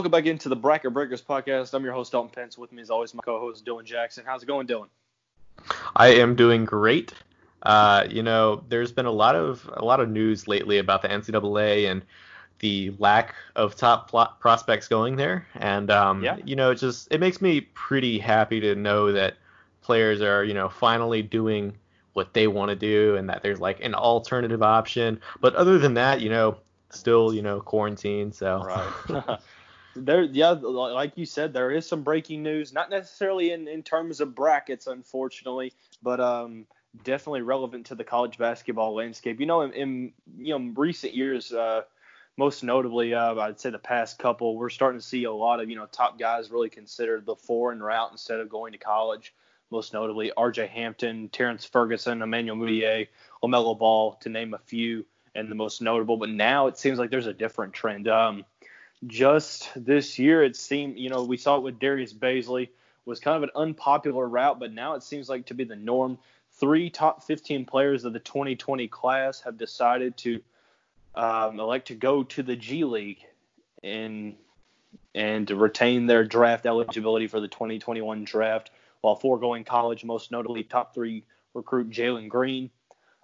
[0.00, 1.74] Welcome back into the Bracket Breakers podcast.
[1.74, 2.56] I'm your host Dalton Pence.
[2.56, 4.24] With me, as always, my co-host Dylan Jackson.
[4.26, 4.86] How's it going, Dylan?
[5.94, 7.12] I am doing great.
[7.64, 11.08] Uh, you know, there's been a lot of a lot of news lately about the
[11.08, 12.00] NCAA and
[12.60, 14.10] the lack of top
[14.40, 16.38] prospects going there, and um, yeah.
[16.46, 19.34] you know, it just it makes me pretty happy to know that
[19.82, 21.76] players are you know finally doing
[22.14, 25.20] what they want to do and that there's like an alternative option.
[25.42, 26.56] But other than that, you know,
[26.88, 28.32] still you know quarantine.
[28.32, 29.38] So right.
[30.00, 32.72] there, yeah, like you said, there is some breaking news.
[32.72, 35.72] Not necessarily in in terms of brackets, unfortunately,
[36.02, 36.66] but um
[37.04, 39.40] definitely relevant to the college basketball landscape.
[39.40, 41.82] You know, in, in you know recent years, uh,
[42.36, 45.70] most notably, uh, I'd say the past couple, we're starting to see a lot of
[45.70, 49.34] you know top guys really consider the foreign route instead of going to college.
[49.70, 50.66] Most notably, R.J.
[50.66, 53.06] Hampton, Terrence Ferguson, Emmanuel Mudiay,
[53.40, 56.16] LaMelo Ball, to name a few, and the most notable.
[56.16, 58.08] But now it seems like there's a different trend.
[58.08, 58.44] Um,
[59.06, 62.68] just this year, it seemed, you know, we saw it with Darius Bazley
[63.06, 66.18] was kind of an unpopular route, but now it seems like to be the norm
[66.52, 70.40] three top 15 players of the 2020 class have decided to
[71.14, 73.24] um, elect to go to the G League
[73.82, 74.36] and
[75.14, 80.04] and to retain their draft eligibility for the 2021 draft while foregoing college.
[80.04, 81.24] Most notably, top three
[81.54, 82.70] recruit Jalen Green,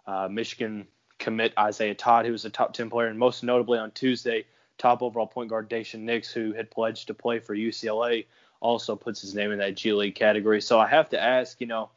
[0.07, 3.93] uh, Michigan commit Isaiah Todd, who was a top 10 player, and most notably on
[3.93, 4.47] Tuesday,
[4.79, 8.27] top overall point guard Daishen Nix, who had pledged to play for UCLA,
[8.61, 10.61] also puts his name in that G League category.
[10.61, 11.91] So I have to ask, you know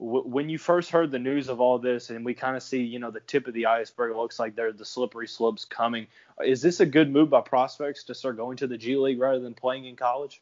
[0.00, 2.98] when you first heard the news of all this and we kind of see you
[2.98, 6.06] know the tip of the iceberg it looks like they're the slippery slopes coming
[6.42, 9.40] is this a good move by prospects to start going to the g league rather
[9.40, 10.40] than playing in college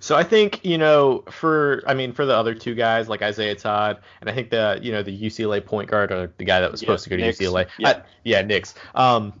[0.00, 3.54] so I think you know for I mean for the other two guys like Isaiah
[3.54, 6.70] Todd and I think the you know the UCLA point guard or the guy that
[6.70, 7.38] was supposed to go to Nix.
[7.38, 9.32] UCLA yeah I, yeah Nix um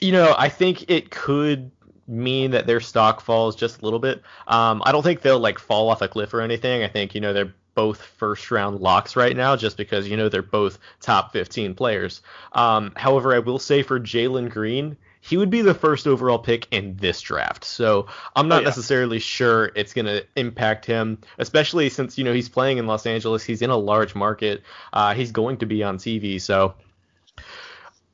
[0.00, 1.70] you know I think it could
[2.06, 5.58] mean that their stock falls just a little bit um I don't think they'll like
[5.58, 9.16] fall off a cliff or anything I think you know they're both first round locks
[9.16, 12.22] right now just because you know they're both top 15 players.
[12.52, 16.66] Um, however, I will say for Jalen Green, he would be the first overall pick
[16.70, 17.64] in this draft.
[17.64, 18.68] So I'm not oh, yeah.
[18.68, 23.06] necessarily sure it's going to impact him, especially since you know he's playing in Los
[23.06, 23.44] Angeles.
[23.44, 24.62] He's in a large market.
[24.92, 26.40] Uh, he's going to be on TV.
[26.40, 26.74] So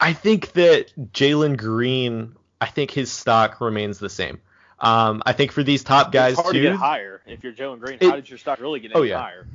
[0.00, 4.40] I think that Jalen Green, I think his stock remains the same.
[4.78, 7.22] Um, I think for these top guys it's hard too, to get higher.
[7.26, 9.18] If you're Jalen Green, it, how did your stock really get oh, yeah.
[9.18, 9.46] higher?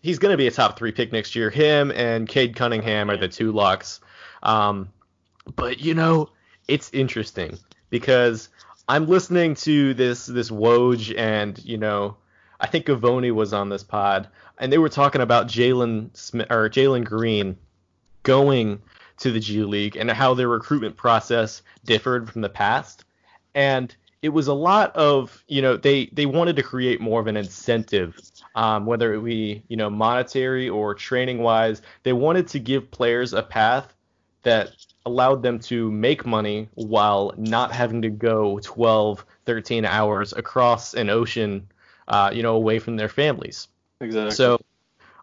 [0.00, 1.50] He's going to be a top three pick next year.
[1.50, 4.00] Him and Cade Cunningham are the two locks.
[4.42, 4.90] Um,
[5.54, 6.30] but you know,
[6.68, 7.58] it's interesting
[7.90, 8.48] because
[8.88, 12.16] I'm listening to this this Woj and you know,
[12.58, 14.28] I think Givony was on this pod
[14.58, 17.56] and they were talking about Jalen Smith or Jalen Green
[18.22, 18.80] going
[19.18, 23.04] to the G League and how their recruitment process differed from the past.
[23.54, 27.26] And it was a lot of you know they they wanted to create more of
[27.26, 28.18] an incentive
[28.54, 33.32] um, whether it be you know monetary or training wise they wanted to give players
[33.32, 33.94] a path
[34.42, 34.70] that
[35.04, 41.08] allowed them to make money while not having to go 12 13 hours across an
[41.08, 41.68] ocean
[42.08, 43.68] uh, you know away from their families
[44.00, 44.60] exactly so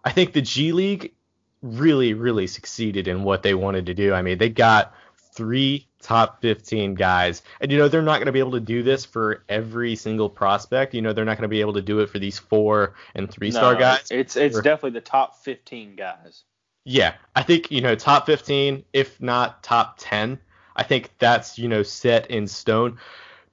[0.05, 1.13] i think the g league
[1.63, 4.93] really really succeeded in what they wanted to do i mean they got
[5.33, 7.41] three top 15 guys.
[7.59, 10.29] And, you know, they're not going to be able to do this for every single
[10.29, 10.93] prospect.
[10.93, 13.31] You know, they're not going to be able to do it for these four and
[13.31, 14.11] three star no, guys.
[14.11, 16.43] It's it's or, definitely the top 15 guys.
[16.85, 17.15] Yeah.
[17.35, 20.39] I think, you know, top 15, if not top 10,
[20.75, 22.99] I think that's, you know, set in stone.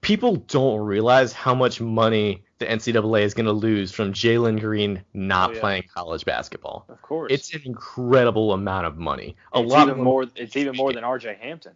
[0.00, 5.02] People don't realize how much money the NCAA is going to lose from Jalen Green
[5.12, 5.60] not oh, yeah.
[5.60, 6.86] playing college basketball.
[6.88, 9.36] Of course, it's an incredible amount of money.
[9.52, 10.26] A it's lot even more.
[10.34, 11.38] It's even more than R.J.
[11.40, 11.72] Hampton.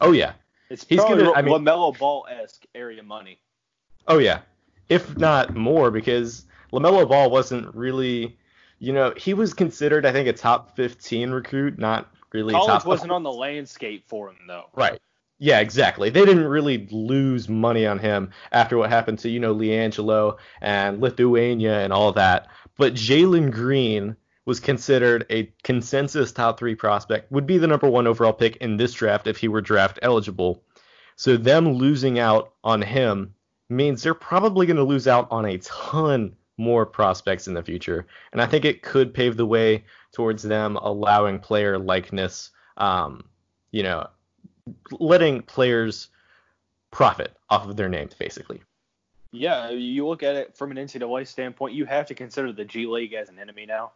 [0.00, 0.32] Oh yeah,
[0.70, 1.32] it's he's gonna.
[1.32, 3.40] I mean, Lamelo Ball esque area money.
[4.06, 4.40] Oh yeah,
[4.88, 8.36] if not more, because Lamelo Ball wasn't really,
[8.78, 12.54] you know, he was considered I think a top 15 recruit, not really.
[12.54, 14.66] College wasn't on the landscape for him though.
[14.74, 15.00] Right.
[15.40, 16.10] Yeah, exactly.
[16.10, 21.00] They didn't really lose money on him after what happened to, you know, LiAngelo and
[21.00, 22.48] Lithuania and all that.
[22.76, 24.16] But Jalen Green
[24.46, 28.76] was considered a consensus top three prospect, would be the number one overall pick in
[28.76, 30.64] this draft if he were draft eligible.
[31.14, 33.34] So them losing out on him
[33.68, 38.06] means they're probably going to lose out on a ton more prospects in the future.
[38.32, 43.24] And I think it could pave the way towards them allowing player likeness, um,
[43.70, 44.08] you know,
[44.92, 46.08] letting players
[46.90, 48.62] profit off of their names, basically.
[49.30, 52.86] Yeah, you look at it from an NCAA standpoint, you have to consider the G
[52.86, 53.92] League as an enemy now,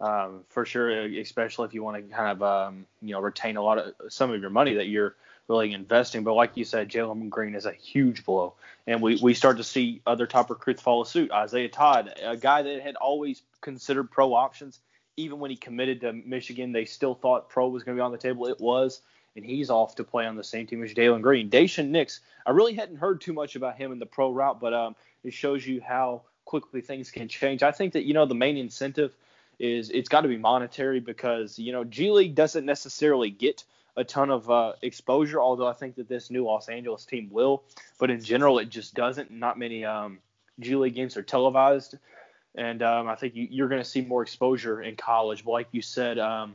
[0.00, 0.90] um, for sure.
[0.90, 4.30] Especially if you want to kind of um, you know retain a lot of some
[4.30, 5.16] of your money that you're
[5.48, 6.24] really investing.
[6.24, 8.54] But like you said, Jalen Green is a huge blow,
[8.86, 11.30] and we we start to see other top recruits follow suit.
[11.30, 14.80] Isaiah Todd, a guy that had always considered pro options,
[15.18, 18.12] even when he committed to Michigan, they still thought pro was going to be on
[18.12, 18.46] the table.
[18.46, 19.02] It was,
[19.40, 21.48] and he's off to play on the same team as Jalen Green.
[21.48, 24.74] Daishen Nix, I really hadn't heard too much about him in the pro route, but
[24.74, 27.62] um, it shows you how quickly things can change.
[27.62, 29.16] I think that you know the main incentive
[29.58, 33.64] is it's got to be monetary because you know G League doesn't necessarily get
[33.96, 37.64] a ton of uh, exposure, although I think that this new Los Angeles team will.
[37.98, 39.30] But in general, it just doesn't.
[39.30, 40.18] Not many um,
[40.58, 41.96] G League games are televised,
[42.54, 45.44] and um, I think you, are going to see more exposure in college.
[45.44, 46.54] But like you said, um,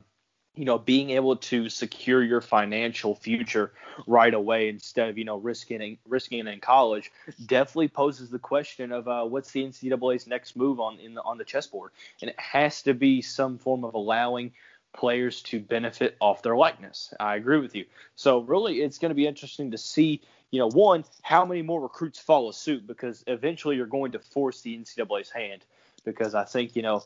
[0.56, 3.72] you know, being able to secure your financial future
[4.08, 7.12] right away instead of you know risking risking it in college
[7.46, 11.38] definitely poses the question of uh, what's the NCAA's next move on in the, on
[11.38, 11.92] the chessboard,
[12.22, 14.52] and it has to be some form of allowing
[14.94, 17.14] players to benefit off their likeness.
[17.20, 17.86] I agree with you.
[18.16, 20.22] So really, it's going to be interesting to see.
[20.52, 24.62] You know, one, how many more recruits follow suit because eventually you're going to force
[24.62, 25.66] the NCAA's hand.
[26.06, 27.04] Because I think you know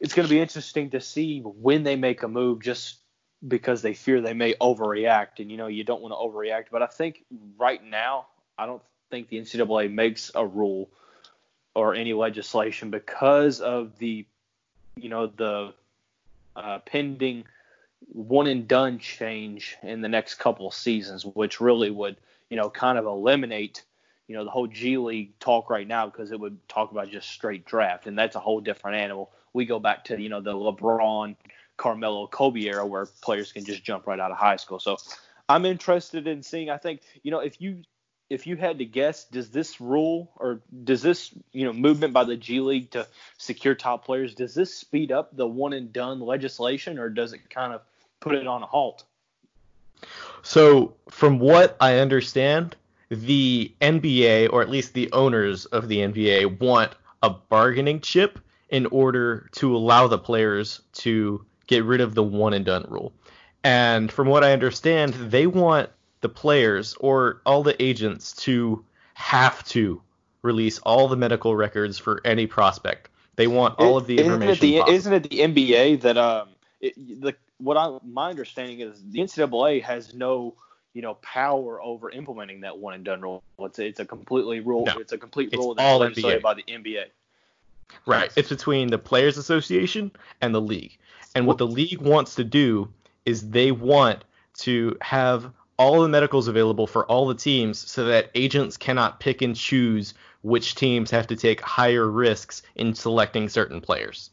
[0.00, 2.98] it's going to be interesting to see when they make a move just
[3.46, 5.38] because they fear they may overreact.
[5.38, 6.66] And, you know, you don't want to overreact.
[6.70, 7.24] But I think
[7.56, 10.90] right now, I don't think the NCAA makes a rule
[11.74, 14.26] or any legislation because of the,
[14.96, 15.72] you know, the
[16.56, 17.44] uh, pending
[18.06, 22.16] one and done change in the next couple of seasons, which really would,
[22.50, 23.82] you know, kind of eliminate
[24.28, 27.30] you know the whole G League talk right now because it would talk about just
[27.30, 30.52] straight draft, and that's a whole different animal we go back to you know the
[30.52, 31.36] LeBron,
[31.76, 34.78] Carmelo, Kobe era where players can just jump right out of high school.
[34.78, 34.96] So
[35.48, 36.70] I'm interested in seeing.
[36.70, 37.82] I think you know if you
[38.30, 42.24] if you had to guess, does this rule or does this you know movement by
[42.24, 43.06] the G League to
[43.38, 47.48] secure top players does this speed up the one and done legislation or does it
[47.50, 47.80] kind of
[48.20, 49.04] put it on a halt?
[50.42, 52.76] So from what I understand,
[53.08, 56.92] the NBA or at least the owners of the NBA want
[57.22, 62.54] a bargaining chip in order to allow the players to get rid of the one
[62.54, 63.12] and done rule.
[63.64, 68.84] And from what I understand, they want the players or all the agents to
[69.14, 70.02] have to
[70.42, 73.10] release all the medical records for any prospect.
[73.36, 74.66] They want all of the information.
[74.66, 76.48] Isn't it the, isn't it the NBA that um
[76.80, 80.54] it, the what I my understanding is the NCAA has no
[80.92, 83.42] you know power over implementing that one and done rule.
[83.60, 84.86] It's it's a completely rule.
[84.86, 87.06] No, it's a complete rule that's legislated by the NBA.
[88.06, 88.30] Right.
[88.36, 90.98] It's between the Players Association and the league.
[91.34, 92.88] And what the league wants to do
[93.24, 94.24] is they want
[94.58, 99.42] to have all the medicals available for all the teams so that agents cannot pick
[99.42, 104.30] and choose which teams have to take higher risks in selecting certain players.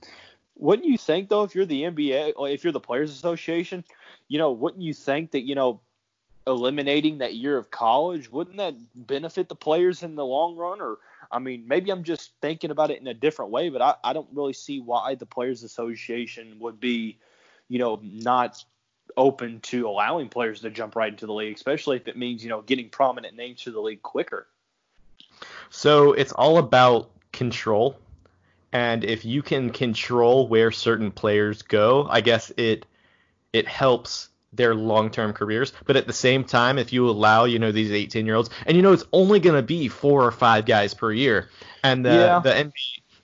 [0.55, 3.83] Wouldn't you think though if you're the NBA or if you're the Players Association,
[4.27, 5.81] you know, wouldn't you think that, you know,
[6.47, 10.97] eliminating that year of college, wouldn't that benefit the players in the long run or
[11.31, 14.13] I mean, maybe I'm just thinking about it in a different way, but I, I
[14.13, 17.17] don't really see why the Players Association would be,
[17.67, 18.63] you know, not
[19.17, 22.49] open to allowing players to jump right into the league, especially if it means, you
[22.49, 24.47] know, getting prominent names to the league quicker.
[25.69, 27.97] So it's all about control.
[28.71, 32.85] And if you can control where certain players go, I guess it
[33.53, 35.73] it helps their long-term careers.
[35.85, 38.93] But at the same time, if you allow, you know, these 18-year-olds, and you know,
[38.93, 41.49] it's only going to be four or five guys per year,
[41.83, 42.39] and the yeah.
[42.39, 42.71] the NBA,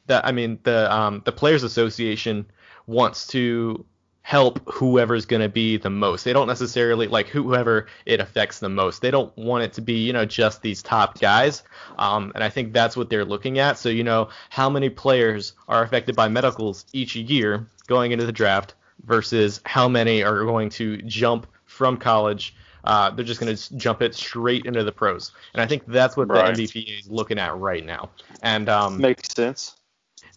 [0.08, 2.46] the I mean, the um the Players Association
[2.88, 3.86] wants to
[4.24, 6.24] help whoever's going to be the most.
[6.24, 9.02] They don't necessarily like whoever it affects the most.
[9.02, 11.64] They don't want it to be, you know, just these top guys.
[11.98, 13.78] Um, and I think that's what they're looking at.
[13.78, 18.32] So, you know, how many players are affected by medicals each year going into the
[18.32, 18.76] draft?
[19.06, 22.56] Versus how many are going to jump from college.
[22.84, 26.18] Uh, they're just going to jump it straight into the pros, and I think that's
[26.18, 26.56] what right.
[26.56, 28.10] the NBPA is looking at right now.
[28.42, 29.76] And um, makes sense.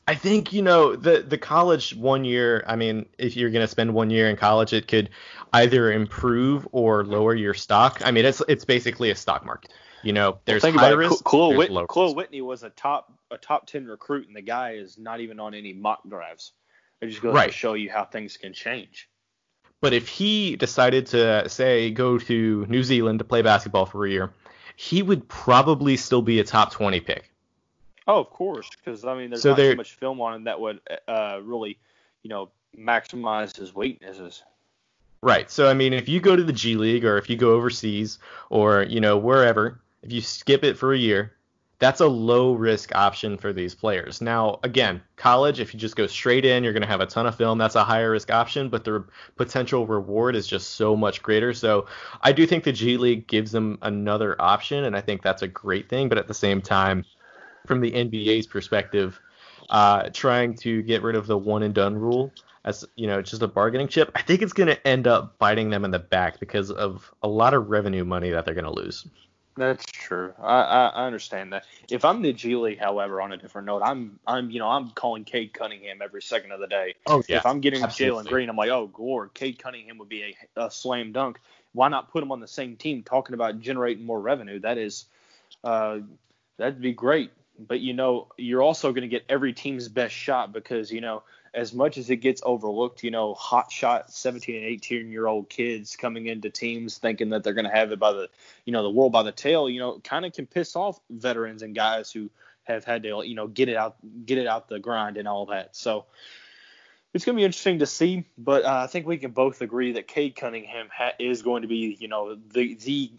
[0.06, 2.62] I think you know the the college one year.
[2.66, 5.08] I mean, if you're going to spend one year in college, it could
[5.52, 8.02] either improve or lower your stock.
[8.04, 9.72] I mean, it's it's basically a stock market.
[10.02, 11.24] You know, there's well, high risk.
[11.24, 14.98] Kahlil, Whit- Kahlil Whitney was a top a top ten recruit, and the guy is
[14.98, 16.52] not even on any mock drives.
[17.04, 17.46] It just goes right.
[17.46, 19.08] to show you how things can change.
[19.80, 24.10] But if he decided to say go to New Zealand to play basketball for a
[24.10, 24.32] year,
[24.76, 27.30] he would probably still be a top 20 pick.
[28.06, 30.58] Oh, of course, because I mean, there's so not too much film on him that
[30.60, 31.78] would uh, really,
[32.22, 34.42] you know, maximize his weaknesses.
[35.22, 35.50] Right.
[35.50, 38.18] So I mean, if you go to the G League or if you go overseas
[38.50, 41.32] or you know wherever, if you skip it for a year,
[41.84, 44.22] that's a low risk option for these players.
[44.22, 47.26] Now, again, college, if you just go straight in, you're going to have a ton
[47.26, 47.58] of film.
[47.58, 49.04] That's a higher risk option, but the
[49.36, 51.52] potential reward is just so much greater.
[51.52, 51.86] So
[52.22, 55.46] I do think the G League gives them another option, and I think that's a
[55.46, 56.08] great thing.
[56.08, 57.04] But at the same time,
[57.66, 59.20] from the NBA's perspective,
[59.68, 62.32] uh, trying to get rid of the one and done rule
[62.64, 65.68] as you know just a bargaining chip, I think it's going to end up biting
[65.68, 68.72] them in the back because of a lot of revenue money that they're going to
[68.72, 69.06] lose.
[69.56, 70.32] That's true.
[70.40, 71.64] I, I, I understand that.
[71.88, 74.90] If I'm the G League, however, on a different note, I'm I'm you know I'm
[74.90, 76.94] calling Cade Cunningham every second of the day.
[77.06, 77.36] Oh yeah.
[77.36, 80.70] If I'm getting Jalen Green, I'm like, oh, Gore, Cade Cunningham would be a, a
[80.70, 81.38] slam dunk.
[81.72, 83.04] Why not put him on the same team?
[83.04, 85.06] Talking about generating more revenue, that is,
[85.62, 85.98] uh,
[86.56, 87.30] that'd be great.
[87.58, 91.22] But you know, you're also going to get every team's best shot because you know
[91.54, 95.48] as much as it gets overlooked, you know, hot shot 17 and 18 year old
[95.48, 98.28] kids coming into teams thinking that they're going to have it by the,
[98.64, 101.62] you know, the world by the tail, you know, kind of can piss off veterans
[101.62, 102.30] and guys who
[102.64, 103.96] have had to, you know, get it out,
[104.26, 105.76] get it out the grind and all that.
[105.76, 106.06] So
[107.12, 109.92] it's going to be interesting to see, but uh, I think we can both agree
[109.92, 113.12] that Cade Cunningham ha- is going to be, you know, the the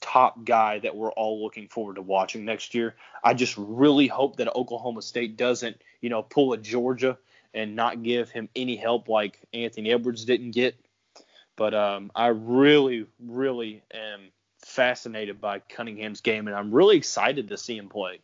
[0.00, 2.94] top guy that we're all looking forward to watching next year.
[3.22, 7.18] I just really hope that Oklahoma State doesn't, you know, pull a Georgia
[7.54, 10.76] and not give him any help like Anthony Edwards didn't get.
[11.56, 14.30] But um, I really, really am
[14.64, 18.20] fascinated by Cunningham's game, and I'm really excited to see him play.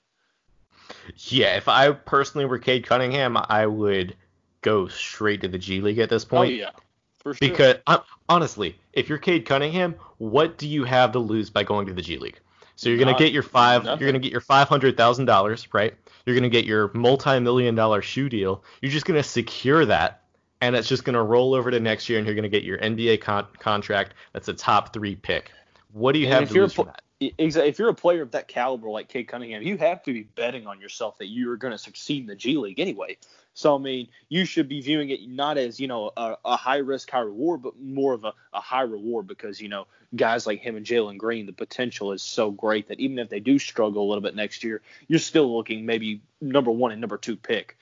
[1.16, 4.16] Yeah, if I personally were Cade Cunningham, I would
[4.61, 6.52] go straight to the G League at this point.
[6.52, 6.71] Oh yeah,
[7.19, 7.49] for sure.
[7.49, 11.87] Because uh, honestly, if you're Cade Cunningham, what do you have to lose by going
[11.87, 12.38] to the G League?
[12.76, 13.85] So you're gonna get your five.
[13.85, 14.00] Nothing.
[14.00, 15.95] You're gonna get your five hundred thousand dollars, right?
[16.26, 18.64] You're gonna get your multi-million dollar shoe deal.
[18.81, 20.23] You're just gonna secure that,
[20.61, 23.21] and it's just gonna roll over to next year, and you're gonna get your NBA
[23.21, 24.14] con- contract.
[24.33, 25.50] That's a top three pick.
[25.93, 27.02] What do you and have to lose for that?
[27.21, 27.71] Exactly.
[27.71, 30.66] If you're a player of that caliber like Cade Cunningham, you have to be betting
[30.66, 33.16] on yourself that you're going to succeed in the G League anyway.
[33.54, 36.78] So I mean, you should be viewing it not as you know a, a high
[36.78, 40.61] risk, high reward, but more of a, a high reward because you know guys like
[40.61, 44.02] him and Jalen Green, the potential is so great that even if they do struggle
[44.02, 47.78] a little bit next year, you're still looking maybe number one and number two pick.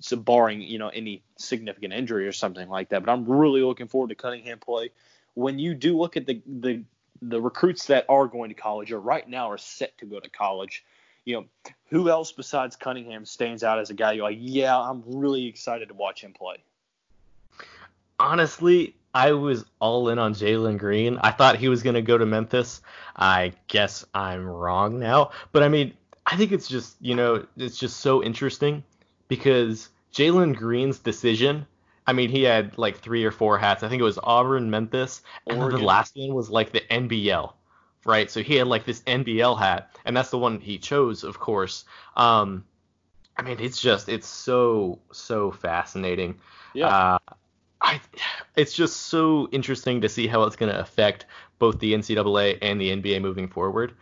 [0.00, 3.04] So barring you know any significant injury or something like that.
[3.04, 4.90] But I'm really looking forward to Cunningham play.
[5.32, 6.84] When you do look at the the
[7.22, 10.28] the recruits that are going to college or right now are set to go to
[10.28, 10.84] college,
[11.24, 11.46] you know,
[11.94, 15.88] who else besides Cunningham stands out as a guy you're like, yeah, I'm really excited
[15.88, 16.56] to watch him play?
[18.18, 21.18] Honestly, I was all in on Jalen Green.
[21.18, 22.82] I thought he was going to go to Memphis.
[23.14, 25.30] I guess I'm wrong now.
[25.52, 25.94] But I mean,
[26.26, 28.82] I think it's just, you know, it's just so interesting
[29.28, 31.64] because Jalen Green's decision.
[32.08, 33.84] I mean, he had like three or four hats.
[33.84, 37.52] I think it was Auburn, Memphis, and the last one was like the NBL
[38.04, 38.30] right?
[38.30, 41.84] So he had like this NBL hat, and that's the one he chose, of course.
[42.16, 42.64] Um,
[43.36, 46.36] I mean, it's just it's so so fascinating.
[46.74, 46.88] Yeah.
[46.88, 47.18] Uh,
[47.80, 48.00] I,
[48.56, 51.26] it's just so interesting to see how it's going to affect
[51.58, 53.94] both the NCAA and the NBA moving forward.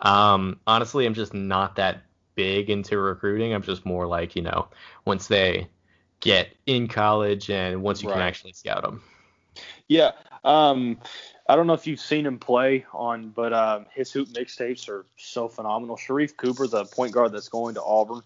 [0.00, 2.02] Um, honestly, I'm just not that
[2.34, 3.54] big into recruiting.
[3.54, 4.68] I'm just more like, you know,
[5.04, 5.68] once they
[6.20, 8.16] get in college and once you right.
[8.16, 9.02] can actually scout them.
[9.88, 10.12] Yeah.
[10.44, 10.98] Um,
[11.50, 15.04] I don't know if you've seen him play on, but um, his hoop mixtapes are
[15.16, 15.96] so phenomenal.
[15.96, 18.22] Sharife Cooper, the point guard that's going to Auburn.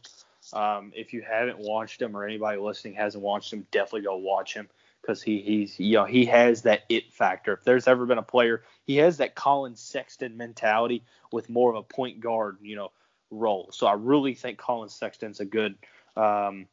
[0.52, 4.52] Um, if you haven't watched him or anybody listening hasn't watched him, definitely go watch
[4.52, 4.68] him
[5.00, 7.54] because he he's you know he has that it factor.
[7.54, 11.02] If there's ever been a player, he has that Collin Sexton mentality
[11.32, 12.92] with more of a point guard you know
[13.30, 13.70] role.
[13.72, 15.76] So I really think Collin Sexton's a good
[16.14, 16.66] um,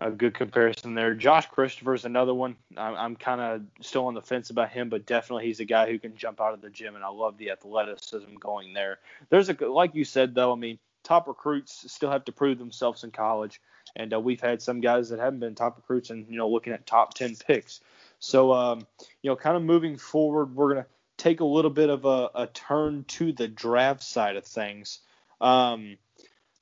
[0.00, 1.14] a good comparison there.
[1.14, 2.56] Josh Christopher is another one.
[2.76, 5.90] I'm, I'm kind of still on the fence about him, but definitely he's a guy
[5.90, 8.98] who can jump out of the gym, and I love the athleticism going there.
[9.30, 10.52] There's a like you said though.
[10.52, 13.60] I mean, top recruits still have to prove themselves in college,
[13.96, 16.72] and uh, we've had some guys that haven't been top recruits, and you know, looking
[16.72, 17.80] at top ten picks.
[18.18, 18.86] So, um,
[19.22, 22.46] you know, kind of moving forward, we're gonna take a little bit of a, a
[22.48, 25.00] turn to the draft side of things.
[25.40, 25.98] Um,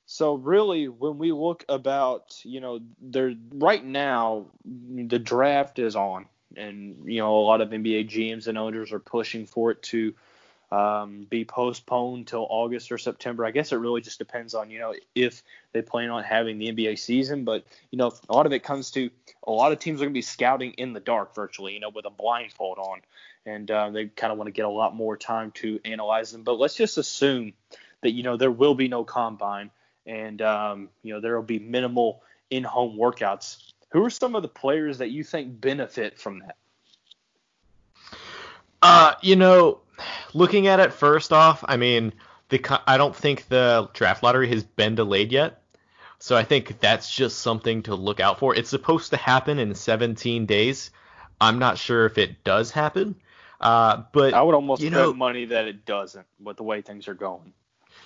[0.05, 6.25] so really, when we look about, you know, there right now, the draft is on,
[6.57, 10.13] and you know, a lot of NBA GMs and owners are pushing for it to
[10.73, 13.45] um, be postponed till August or September.
[13.45, 15.41] I guess it really just depends on, you know, if
[15.71, 17.45] they plan on having the NBA season.
[17.45, 19.09] But you know, a lot of it comes to
[19.47, 21.89] a lot of teams are going to be scouting in the dark virtually, you know,
[21.89, 23.01] with a blindfold on,
[23.45, 26.43] and uh, they kind of want to get a lot more time to analyze them.
[26.43, 27.53] But let's just assume
[28.01, 29.71] that you know there will be no combine
[30.05, 33.57] and um, you know there will be minimal in-home workouts.
[33.91, 36.57] Who are some of the players that you think benefit from that?
[38.81, 39.79] Uh, you know,
[40.33, 42.13] looking at it first off, I mean,
[42.49, 45.61] the I don't think the draft lottery has been delayed yet.
[46.19, 48.55] So I think that's just something to look out for.
[48.55, 50.89] It's supposed to happen in 17 days.
[51.41, 53.15] I'm not sure if it does happen.
[53.59, 56.81] Uh, but I would almost you bet know, money that it doesn't with the way
[56.81, 57.53] things are going.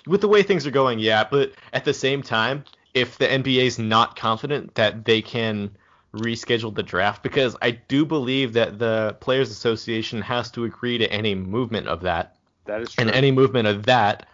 [0.08, 1.24] With the way things are going, yeah.
[1.30, 5.70] But at the same time, if the NBA is not confident that they can
[6.14, 11.12] reschedule the draft, because I do believe that the Players Association has to agree to
[11.12, 12.36] any movement of that.
[12.64, 13.02] That is true.
[13.02, 14.26] And any movement of that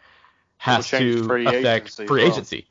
[0.58, 2.32] has to free affect agency free well.
[2.32, 2.66] agency.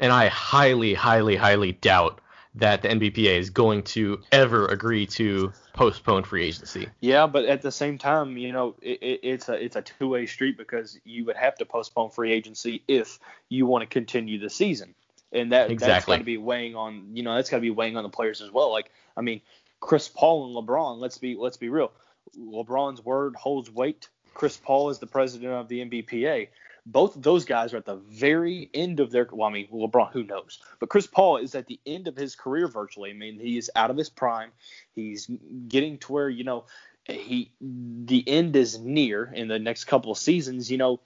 [0.00, 2.20] And I highly, highly, highly doubt
[2.56, 6.88] that the NBPA is going to ever agree to postpone free agency.
[7.00, 10.08] Yeah, but at the same time, you know, it, it, it's a it's a two
[10.08, 14.38] way street because you would have to postpone free agency if you want to continue
[14.38, 14.94] the season,
[15.32, 16.14] and that that's Exactly.
[16.14, 18.40] got to be weighing on you know that's got to be weighing on the players
[18.40, 18.72] as well.
[18.72, 19.42] Like I mean,
[19.80, 20.98] Chris Paul and LeBron.
[20.98, 21.92] Let's be let's be real.
[22.38, 24.08] LeBron's word holds weight.
[24.34, 26.48] Chris Paul is the president of the NBPA.
[26.86, 29.28] Both of those guys are at the very end of their.
[29.30, 30.60] Well, I mean, LeBron, who knows?
[30.78, 33.10] But Chris Paul is at the end of his career virtually.
[33.10, 34.50] I mean, he is out of his prime.
[34.94, 35.28] He's
[35.68, 36.64] getting to where you know
[37.08, 40.70] he the end is near in the next couple of seasons.
[40.70, 41.00] You know,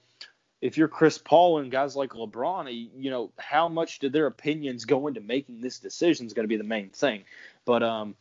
[0.60, 4.84] if you're Chris Paul and guys like LeBron, you know, how much do their opinions
[4.84, 7.24] go into making this decision is going to be the main thing.
[7.64, 8.14] But um,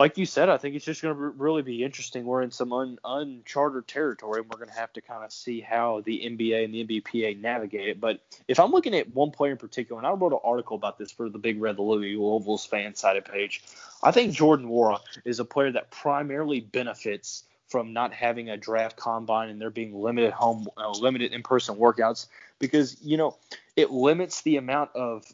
[0.00, 2.24] like you said, I think it's just going to really be interesting.
[2.24, 5.60] We're in some un, uncharted territory, and we're going to have to kind of see
[5.60, 8.00] how the NBA and the NBPA navigate it.
[8.00, 10.98] But if I'm looking at one player in particular, and I wrote an article about
[10.98, 13.62] this for the Big Red Louisville's fan sided page,
[14.02, 18.96] I think Jordan Nwora is a player that primarily benefits from not having a draft
[18.96, 22.26] combine and there being limited home, uh, limited in-person workouts
[22.58, 23.36] because you know
[23.76, 25.24] it limits the amount of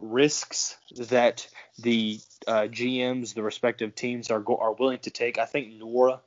[0.00, 1.46] risks that
[1.78, 5.38] the uh, GMs, the respective teams are go- are willing to take.
[5.38, 6.20] I think Nwora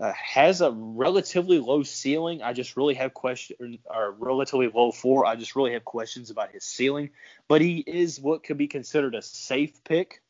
[0.00, 2.42] uh, has a relatively low ceiling.
[2.42, 5.26] I just really have question or relatively low floor.
[5.26, 7.10] I just really have questions about his ceiling,
[7.48, 10.22] but he is what could be considered a safe pick.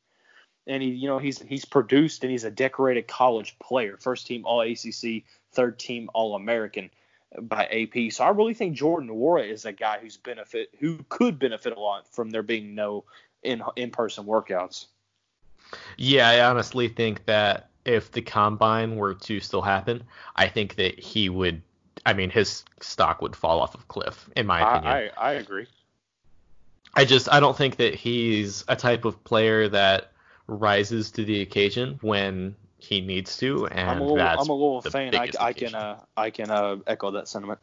[0.67, 4.45] And he, you know, he's he's produced and he's a decorated college player, first team
[4.45, 6.91] All ACC, third team All American
[7.41, 8.13] by AP.
[8.13, 11.81] So I really think Jordan Nwora is a guy who's benefit who could benefit a
[11.81, 13.05] lot from there being no
[13.43, 14.87] in in person workouts.
[15.97, 20.05] Yeah, I honestly think that if the combine were to still happen,
[20.37, 21.63] I think that he would.
[22.07, 24.93] I mean, his stock would fall off of cliff, in my opinion.
[24.93, 25.67] I, I, I agree.
[26.95, 30.13] I just I don't think that he's a type of player that
[30.47, 34.53] rises to the occasion when he needs to, and I'm a little that's I'm a
[34.53, 35.15] little fan.
[35.15, 37.59] I, I can uh, I can uh, echo that sentiment.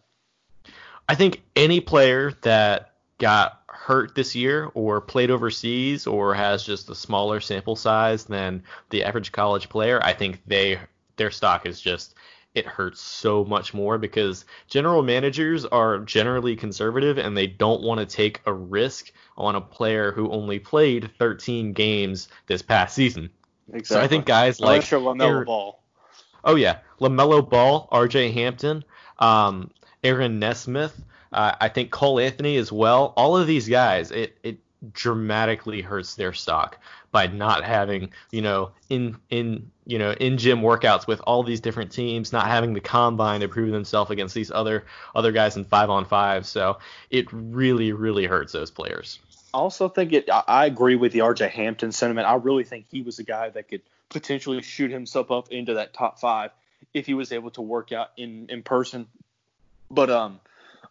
[1.08, 6.90] I think any player that got hurt this year or played overseas or has just
[6.90, 10.80] a smaller sample size than the average college player, I think they
[11.18, 12.16] their stock is just
[12.54, 18.00] it hurts so much more because general managers are generally conservative and they don't want
[18.00, 23.30] to take a risk on a player who only played 13 games this past season.
[23.68, 23.96] Exactly.
[23.96, 25.82] So I think guys like you're LaMelo Ball.
[26.44, 28.32] Oh yeah, Lamelo Ball, R.J.
[28.32, 28.84] Hampton,
[29.20, 29.72] um,
[30.04, 31.00] Aaron Nesmith.
[31.32, 33.14] Uh, I think Cole Anthony as well.
[33.16, 34.58] All of these guys, it it
[34.94, 36.80] dramatically hurts their stock
[37.12, 41.60] by not having you know in in you know in gym workouts with all these
[41.60, 45.64] different teams, not having the combine to prove themselves against these other other guys in
[45.64, 46.46] five on five.
[46.46, 49.20] So it really really hurts those players.
[49.54, 50.30] Also think it.
[50.30, 52.28] I, I agree with the RJ Hampton sentiment.
[52.28, 55.94] I really think he was a guy that could potentially shoot himself up into that
[55.94, 56.52] top five
[56.94, 59.08] if he was able to work out in in person.
[59.90, 60.40] But um,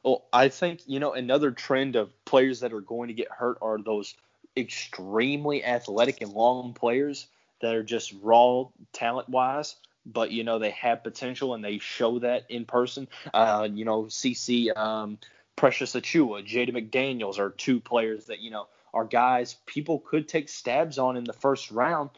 [0.03, 3.59] well, I think you know another trend of players that are going to get hurt
[3.63, 4.15] are those
[4.57, 7.27] extremely athletic and long players
[7.61, 9.77] that are just raw talent wise.
[10.07, 13.09] But you know they have potential and they show that in person.
[13.33, 15.19] Uh, you know CC um,
[15.57, 20.49] Precious Achiuwa, Jaden McDaniels are two players that you know are guys people could take
[20.49, 22.11] stabs on in the first round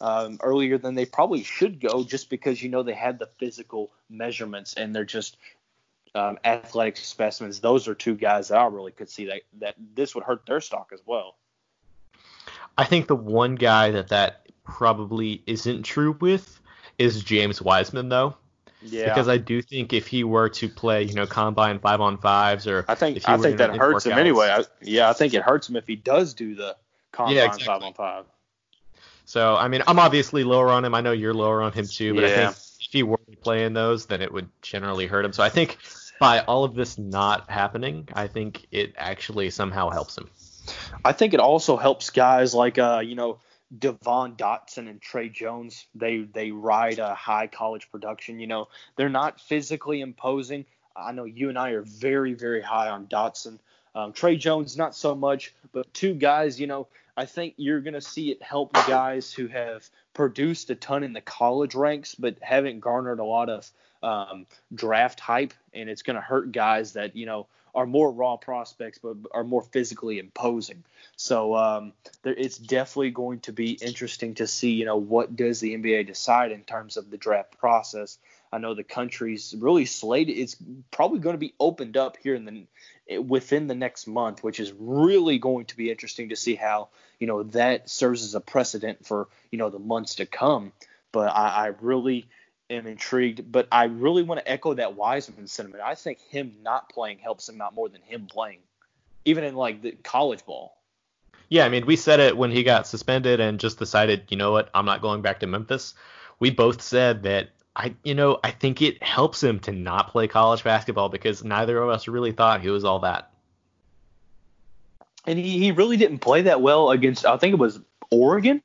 [0.00, 3.90] um, earlier than they probably should go, just because you know they had the physical
[4.08, 5.36] measurements and they're just
[6.14, 7.60] um, athletic specimens.
[7.60, 10.60] Those are two guys that I really could see that that this would hurt their
[10.60, 11.36] stock as well.
[12.76, 16.60] I think the one guy that that probably isn't true with
[16.98, 18.36] is James Wiseman though.
[18.82, 22.18] Yeah, Because I do think if he were to play, you know, combine five on
[22.18, 24.48] fives or I think if he I think that hurts him anyway.
[24.48, 26.76] I, yeah, I think it hurts him if he does do the
[27.12, 27.64] combine exactly.
[27.64, 28.24] five on five.
[29.26, 30.94] So I mean, I'm obviously lower on him.
[30.94, 33.64] I know you're lower on him too, but I think if he were to play
[33.64, 35.32] in those, then it would generally hurt him.
[35.32, 35.78] So I think
[36.18, 40.30] by all of this not happening, I think it actually somehow helps him.
[41.04, 43.38] I think it also helps guys like uh, you know
[43.76, 45.86] Devon Dotson and Tre Jones.
[45.94, 48.40] They they ride a high college production.
[48.40, 50.64] You know they're not physically imposing.
[50.96, 53.58] I know you and I are very, very high on Dotson.
[53.94, 58.00] Um, Tre Jones, not so much, but two guys, you know, I think you're to
[58.00, 62.80] see it help guys who have produced a ton in the college ranks, but haven't
[62.80, 63.70] garnered a lot of
[64.02, 68.98] um, draft hype, and it's to hurt guys that, you know, are more raw prospects,
[68.98, 70.84] but are more physically imposing.
[71.16, 75.60] So um, there, it's definitely going to be interesting to see, you know, what does
[75.60, 78.18] the NBA decide in terms of the draft process.
[78.52, 80.36] I know the country's really slated.
[80.36, 80.56] It's
[80.90, 84.72] probably going to be opened up here in the within the next month, which is
[84.78, 89.06] really going to be interesting to see how you know that serves as a precedent
[89.06, 90.72] for you know the months to come.
[91.12, 92.28] But I, I really
[92.70, 93.50] am intrigued.
[93.50, 95.82] But I really want to echo that Wiseman sentiment.
[95.84, 98.60] I think him not playing helps him out more than him playing,
[99.24, 100.76] even in like the college ball.
[101.48, 104.52] Yeah, I mean, we said it when he got suspended and just decided, you know
[104.52, 105.94] what, I'm not going back to Memphis.
[106.38, 110.28] We both said that I, you know, I think it helps him to not play
[110.28, 113.32] college basketball because neither of us really thought he was all that.
[115.26, 117.80] And he, he really didn't play that well against, I think it was
[118.10, 118.62] Oregon.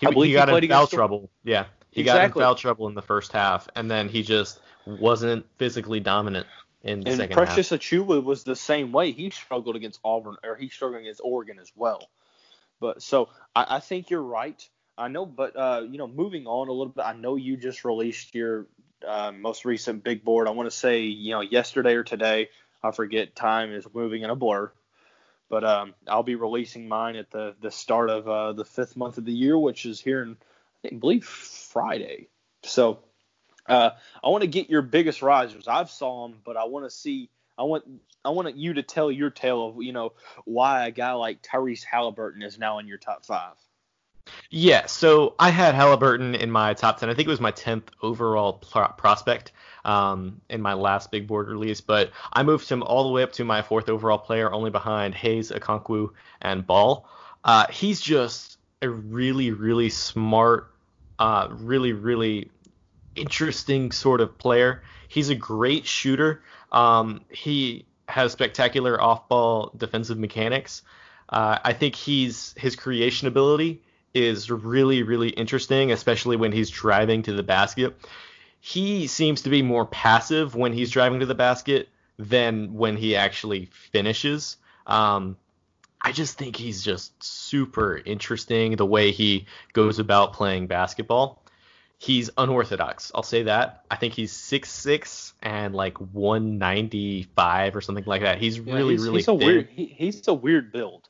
[0.00, 1.30] He, I believe he got he in foul trouble.
[1.44, 1.66] Yeah.
[1.98, 2.40] He exactly.
[2.40, 6.46] got in foul trouble in the first half, and then he just wasn't physically dominant
[6.82, 7.80] in the and second Precious half.
[7.80, 9.10] Achiuwa was the same way.
[9.10, 12.08] He struggled against Auburn, or he struggled against Oregon as well.
[12.80, 14.66] But so I, I think you're right.
[14.96, 17.04] I know, but uh, you know, moving on a little bit.
[17.04, 18.66] I know you just released your
[19.06, 20.48] uh, most recent big board.
[20.48, 22.48] I want to say, you know, yesterday or today.
[22.82, 23.34] I forget.
[23.34, 24.70] Time is moving in a blur.
[25.48, 29.18] But um, I'll be releasing mine at the the start of uh, the fifth month
[29.18, 30.36] of the year, which is here in
[30.84, 32.28] I believe Friday.
[32.62, 33.00] So
[33.68, 33.90] uh,
[34.22, 35.68] I want to get your biggest risers.
[35.68, 37.30] I've saw them, but I want to see.
[37.56, 37.84] I want
[38.24, 40.12] I want you to tell your tale of you know
[40.44, 43.54] why a guy like Tyrese Halliburton is now in your top five.
[44.50, 47.08] Yeah, so I had Halliburton in my top ten.
[47.08, 49.52] I think it was my tenth overall pro- prospect
[49.84, 53.32] um, in my last big board release, but I moved him all the way up
[53.32, 56.10] to my fourth overall player, only behind Hayes, Okongwu,
[56.42, 57.08] and Ball.
[57.42, 60.72] Uh, he's just a really, really smart
[61.18, 62.50] uh, really, really
[63.16, 64.82] interesting sort of player.
[65.08, 66.42] He's a great shooter.
[66.70, 70.82] Um, he has spectacular off-ball defensive mechanics.
[71.28, 73.82] Uh, I think he's his creation ability
[74.14, 77.96] is really, really interesting, especially when he's driving to the basket.
[78.60, 81.88] He seems to be more passive when he's driving to the basket
[82.18, 84.56] than when he actually finishes.
[84.86, 85.36] Um,
[86.00, 91.42] I just think he's just super interesting the way he goes about playing basketball.
[91.98, 93.10] He's unorthodox.
[93.14, 93.84] I'll say that.
[93.90, 98.38] I think he's six six and like 195 or something like that.
[98.38, 99.46] He's yeah, really he's, really he's a thin.
[99.46, 101.08] weird he, he's a weird build.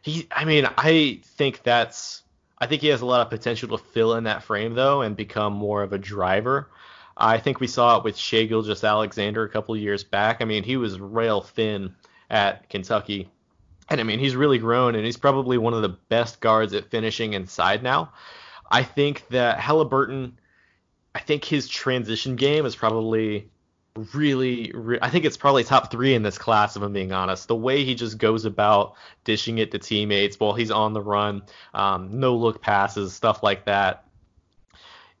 [0.00, 2.22] He I mean, I think that's
[2.58, 5.14] I think he has a lot of potential to fill in that frame though and
[5.14, 6.70] become more of a driver.
[7.16, 10.40] I think we saw it with Shai Gilgeous-Alexander a couple years back.
[10.40, 11.94] I mean, he was rail thin
[12.30, 13.28] at Kentucky
[13.90, 16.90] and I mean, he's really grown, and he's probably one of the best guards at
[16.90, 18.12] finishing inside now.
[18.70, 20.38] I think that Halliburton,
[21.14, 23.50] I think his transition game is probably
[24.14, 27.48] really, re- I think it's probably top three in this class, if I'm being honest.
[27.48, 31.42] The way he just goes about dishing it to teammates while he's on the run,
[31.74, 34.04] um, no look passes, stuff like that.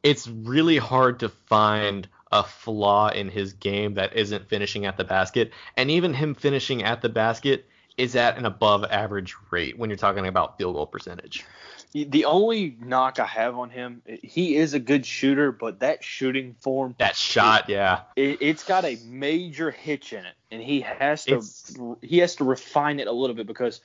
[0.04, 5.04] It's really hard to find a flaw in his game that isn't finishing at the
[5.04, 5.52] basket.
[5.76, 7.66] And even him finishing at the basket,
[8.00, 11.44] is at an above average rate when you're talking about field goal percentage.
[11.92, 16.54] The only knock I have on him, he is a good shooter, but that shooting
[16.60, 20.82] form, that shot, it, yeah, it, has got a major hitch in it, and he
[20.82, 23.80] has to it's, he has to refine it a little bit because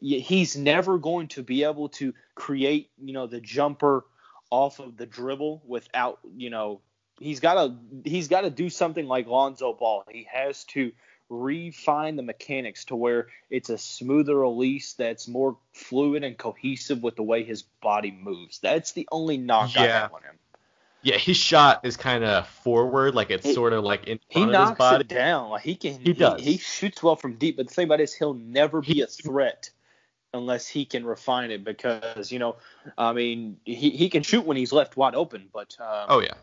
[0.00, 4.06] he's never going to be able to create, you know, the jumper
[4.50, 6.80] off of the dribble without, you know,
[7.20, 7.76] he's got to
[8.08, 10.04] he's got to do something like Lonzo Ball.
[10.10, 10.92] He has to
[11.28, 17.16] refine the mechanics to where it's a smoother release that's more fluid and cohesive with
[17.16, 18.58] the way his body moves.
[18.60, 19.82] That's the only knock yeah.
[19.82, 20.38] I have on him.
[21.02, 24.56] Yeah, his shot is kind of forward, like it's sort of like in front he
[24.56, 25.02] of his body.
[25.02, 25.50] it down.
[25.50, 25.92] Like he can.
[25.98, 26.42] He, he does.
[26.42, 29.06] He, shoots well from deep, but the thing about it is he'll never be a
[29.06, 29.70] threat
[30.34, 31.62] unless he can refine it.
[31.62, 32.56] Because you know,
[32.98, 36.34] I mean, he he can shoot when he's left wide open, but um, oh yeah,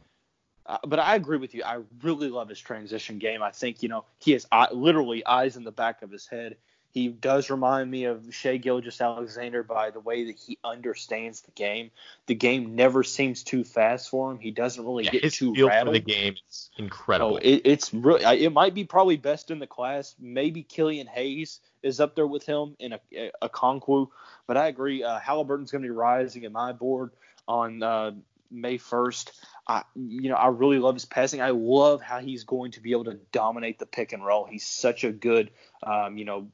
[0.66, 1.64] uh, but I agree with you.
[1.64, 3.44] I really love his transition game.
[3.44, 6.58] I think you know he has eye, literally eyes in the back of his head.
[6.92, 11.90] He does remind me of Shai Gilgeous-Alexander by the way that he understands the game.
[12.28, 14.38] The game never seems too fast for him.
[14.38, 15.96] He doesn't really yeah, get his too feel rattled.
[15.96, 17.34] For the game is incredible.
[17.34, 18.24] Oh, it, it's really.
[18.44, 20.14] It might be probably best in the class.
[20.20, 23.00] Maybe Killian Hayes is up there with him in a,
[23.42, 24.10] a Okongwu.
[24.46, 25.04] But I agree.
[25.04, 27.10] Uh, Halliburton's going to be rising in my board
[27.48, 28.12] on uh,
[28.54, 29.32] May 1st.
[29.68, 31.42] I, you know, I really love his passing.
[31.42, 34.46] I love how he's going to be able to dominate the pick and roll.
[34.46, 36.48] He's such a good, um, you know,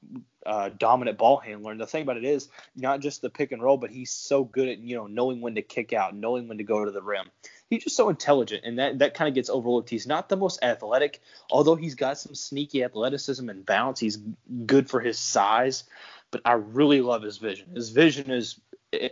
[0.46, 1.72] uh, dominant ball handler.
[1.72, 4.44] And the thing about it is, not just the pick and roll, but he's so
[4.44, 7.02] good at, you know, knowing when to kick out, knowing when to go to the
[7.02, 7.30] rim.
[7.70, 9.92] He's just so intelligent, and that that kind of gets overlooked.
[9.92, 14.00] He's not the most athletic, although he's got some sneaky athleticism and bounce.
[14.00, 14.18] He's
[14.66, 15.84] good for his size,
[16.32, 17.70] but I really love his vision.
[17.76, 18.60] His vision is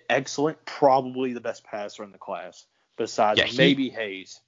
[0.10, 2.66] excellent, probably the best passer in the class
[2.98, 4.42] besides yeah, he, maybe Hayes.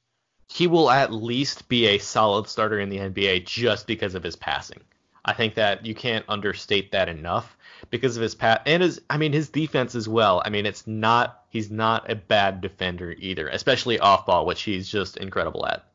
[0.48, 4.36] He will at least be a solid starter in the NBA just because of his
[4.36, 4.82] passing.
[5.24, 7.56] I think that you can't understate that enough
[7.92, 10.42] because of his pass and his I mean his defense as well.
[10.44, 14.90] I mean it's not he's not a bad defender either, especially off ball, which he's
[14.90, 15.86] just incredible at.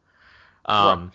[0.67, 1.11] Um right.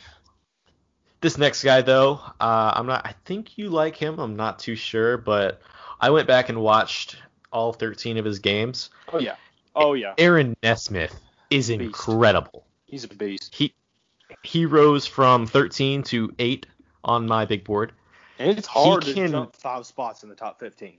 [1.21, 3.05] This next guy though, uh, I'm not.
[3.05, 4.19] I think you like him.
[4.19, 5.61] I'm not too sure, but
[5.99, 7.17] I went back and watched
[7.51, 8.89] all 13 of his games.
[9.11, 9.35] Oh yeah.
[9.75, 10.13] Oh yeah.
[10.17, 11.19] Aaron Nesmith
[11.49, 12.65] is incredible.
[12.85, 13.53] He's a beast.
[13.53, 13.73] He
[14.43, 16.65] he rose from 13 to 8
[17.03, 17.93] on my big board.
[18.37, 20.97] And it's hard he to can, jump five spots in the top 15.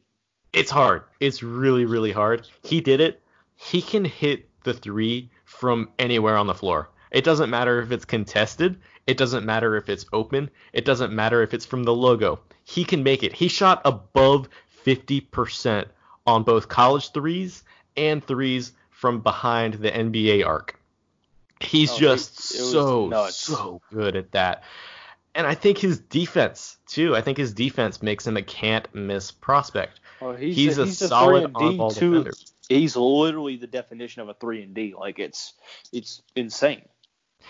[0.53, 1.05] It's hard.
[1.21, 2.49] It's really really hard.
[2.63, 3.23] He did it.
[3.57, 6.91] He can hit the 3 from anywhere on the floor.
[7.11, 8.79] It doesn't matter if it's contested.
[9.07, 10.51] It doesn't matter if it's open.
[10.73, 12.41] It doesn't matter if it's from the logo.
[12.65, 13.33] He can make it.
[13.33, 14.49] He shot above
[14.85, 15.87] 50%
[16.27, 17.65] on both college threes
[17.97, 20.79] and threes from behind the NBA arc.
[21.59, 24.63] He's oh, just so so good at that.
[25.35, 27.17] And I think his defense too.
[27.17, 30.01] I think his defense makes him a can't miss prospect.
[30.21, 32.33] Oh, he's, he's, a, he's a solid on-ball defender.
[32.69, 34.93] He's literally the definition of a three and D.
[34.95, 35.55] Like it's
[35.95, 36.83] it's insane.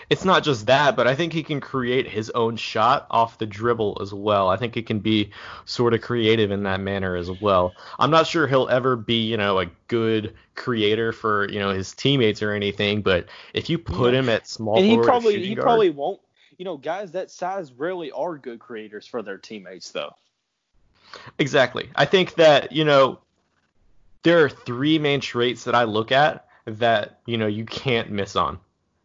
[0.09, 3.45] It's not just that, but I think he can create his own shot off the
[3.45, 4.49] dribble as well.
[4.49, 5.31] I think he can be
[5.65, 7.73] sort of creative in that manner as well.
[7.99, 11.93] I'm not sure he'll ever be, you know, a good creator for, you know, his
[11.93, 14.19] teammates or anything, but if you put yeah.
[14.19, 16.19] him at small and he probably he guard, probably won't.
[16.57, 20.13] You know, guys that size rarely are good creators for their teammates though.
[21.39, 21.89] Exactly.
[21.95, 23.19] I think that, you know,
[24.23, 28.35] there are three main traits that I look at that, you know, you can't miss
[28.35, 28.59] on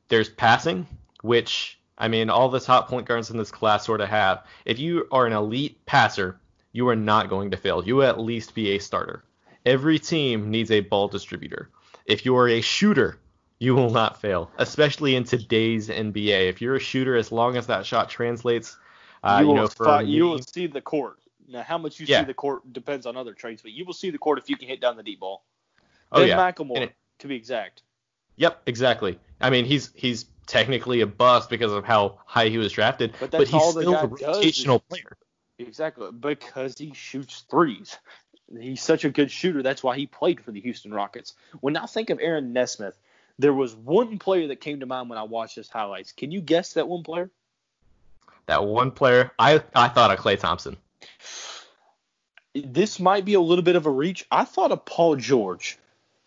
[0.09, 0.87] there's passing,
[1.23, 4.45] which I mean all the top point guards in this class sort of have.
[4.65, 6.39] If you are an elite passer,
[6.73, 7.85] you are not going to fail.
[7.85, 9.25] You at least be a starter.
[9.65, 11.71] Every team needs a ball distributor.
[12.05, 13.19] If you are a shooter,
[13.59, 16.49] you will not fail, especially in today's NBA.
[16.49, 18.77] If you're a shooter, as long as that shot translates,
[19.25, 21.19] uh, you, you know, for you will see the court.
[21.49, 22.21] Now, how much you yeah.
[22.21, 24.57] see the court depends on other traits, but you will see the court if you
[24.57, 25.45] can hit down the deep ball.
[26.13, 27.83] Oh ben yeah, it, to be exact.
[28.37, 29.19] Yep, exactly.
[29.41, 33.31] I mean, he's he's technically a bust because of how high he was drafted, but,
[33.31, 35.17] but he's still a rotational player.
[35.59, 37.99] Exactly, because he shoots threes.
[38.59, 39.63] He's such a good shooter.
[39.63, 41.35] That's why he played for the Houston Rockets.
[41.61, 42.97] When I think of Aaron Nesmith,
[43.39, 46.13] there was one player that came to mind when I watched his highlights.
[46.13, 47.31] Can you guess that one player?
[48.47, 50.77] That one player, I I thought of Klay Thompson.
[52.55, 54.27] This might be a little bit of a reach.
[54.31, 55.79] I thought of Paul George.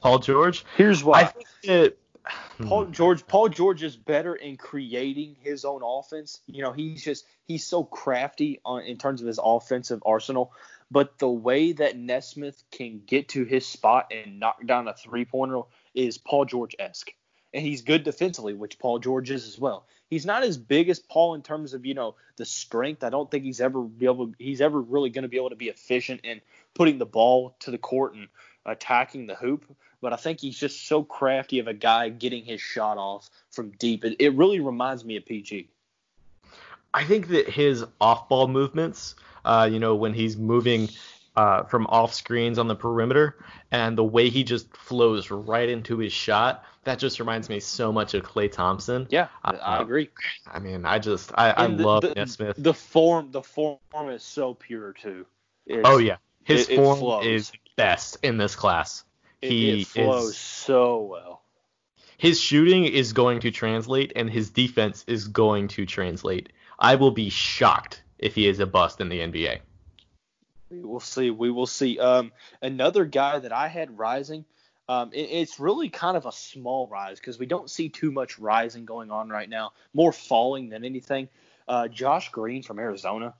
[0.01, 0.65] Paul George.
[0.75, 1.21] Here's why.
[1.21, 2.67] I think that Hmm.
[2.67, 6.41] Paul George Paul George is better in creating his own offense.
[6.47, 10.51] You know, he's just he's so crafty on in terms of his offensive arsenal.
[10.91, 15.25] But the way that Nesmith can get to his spot and knock down a three
[15.25, 15.62] pointer
[15.93, 17.12] is Paul George esque.
[17.53, 19.88] And he's good defensively, which Paul George is as well.
[20.10, 23.03] He's not as big as Paul in terms of, you know, the strength.
[23.03, 25.55] I don't think he's ever be able he's ever really going to be able to
[25.55, 26.41] be efficient in
[26.73, 28.27] putting the ball to the court and
[28.65, 29.65] attacking the hoop
[30.01, 33.71] but I think he's just so crafty of a guy getting his shot off from
[33.71, 34.05] deep.
[34.05, 35.69] It, it really reminds me of PG.
[36.93, 40.89] I think that his off-ball movements, uh, you know, when he's moving
[41.35, 43.38] uh, from off screens on the perimeter,
[43.71, 47.91] and the way he just flows right into his shot, that just reminds me so
[47.91, 49.07] much of Klay Thompson.
[49.09, 50.09] Yeah, uh, I agree.
[50.47, 52.55] I mean, I just I, I the, love the, Nesmith.
[52.57, 53.77] The form, the form
[54.09, 55.25] is so pure too.
[55.67, 59.03] It's, oh yeah, his it, form it is best in this class.
[59.41, 61.41] It, he it flows is, so well.
[62.17, 66.52] His shooting is going to translate, and his defense is going to translate.
[66.78, 69.60] I will be shocked if he is a bust in the NBA.
[70.69, 71.32] We will see.
[71.32, 71.97] We will see.
[71.97, 74.45] Um, another guy that I had rising.
[74.88, 78.38] Um, it, it's really kind of a small rise because we don't see too much
[78.38, 79.71] rising going on right now.
[79.93, 81.30] More falling than anything.
[81.67, 83.34] Uh, Josh Green from Arizona.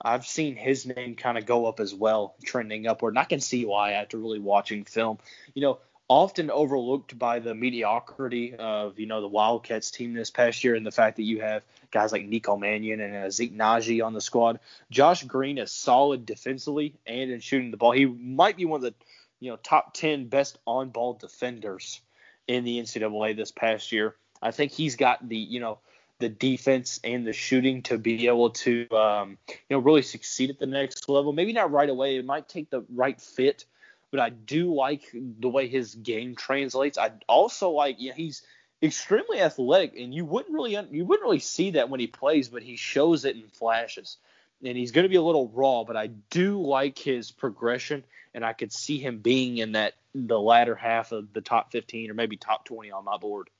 [0.00, 3.12] I've seen his name kind of go up as well, trending upward.
[3.12, 5.18] And I can see why after really watching film.
[5.54, 5.78] You know,
[6.08, 10.84] often overlooked by the mediocrity of, you know, the Wildcats team this past year and
[10.84, 14.20] the fact that you have guys like Nico Mannion and uh, Zeke Nnaji on the
[14.20, 14.60] squad.
[14.90, 17.92] Josh Green is solid defensively and in shooting the ball.
[17.92, 18.94] He might be one of the,
[19.40, 22.00] you know, top 10 best on ball defenders
[22.46, 24.14] in the NCAA this past year.
[24.44, 25.78] I think he's got the you know
[26.24, 30.58] the defense and the shooting to be able to um, you know really succeed at
[30.58, 31.34] the next level.
[31.34, 32.16] Maybe not right away.
[32.16, 33.66] It might take the right fit,
[34.10, 36.96] but I do like the way his game translates.
[36.96, 38.42] I also like know, he's
[38.82, 42.62] extremely athletic, and you wouldn't really you wouldn't really see that when he plays, but
[42.62, 44.16] he shows it in flashes.
[44.64, 48.42] And he's going to be a little raw, but I do like his progression, and
[48.42, 52.14] I could see him being in that the latter half of the top 15 or
[52.14, 53.50] maybe top 20 on my board.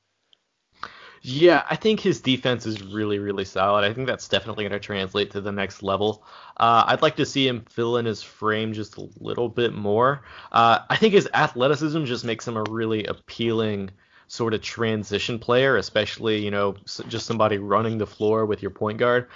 [1.26, 3.82] Yeah, I think his defense is really, really solid.
[3.82, 6.22] I think that's definitely going to translate to the next level.
[6.58, 10.22] Uh, I'd like to see him fill in his frame just a little bit more.
[10.52, 13.90] Uh, I think his athleticism just makes him a really appealing
[14.28, 18.98] sort of transition player, especially you know just somebody running the floor with your point
[18.98, 19.28] guard.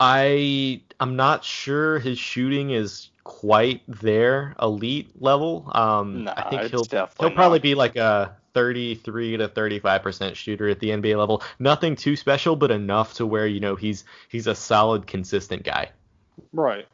[0.00, 5.70] I I'm not sure his shooting is quite there elite level.
[5.72, 7.62] Um, nah, I think he'll he'll probably not.
[7.62, 11.42] be like a 33 to 35 percent shooter at the NBA level.
[11.58, 15.90] Nothing too special, but enough to where you know he's he's a solid, consistent guy.
[16.52, 16.86] Right.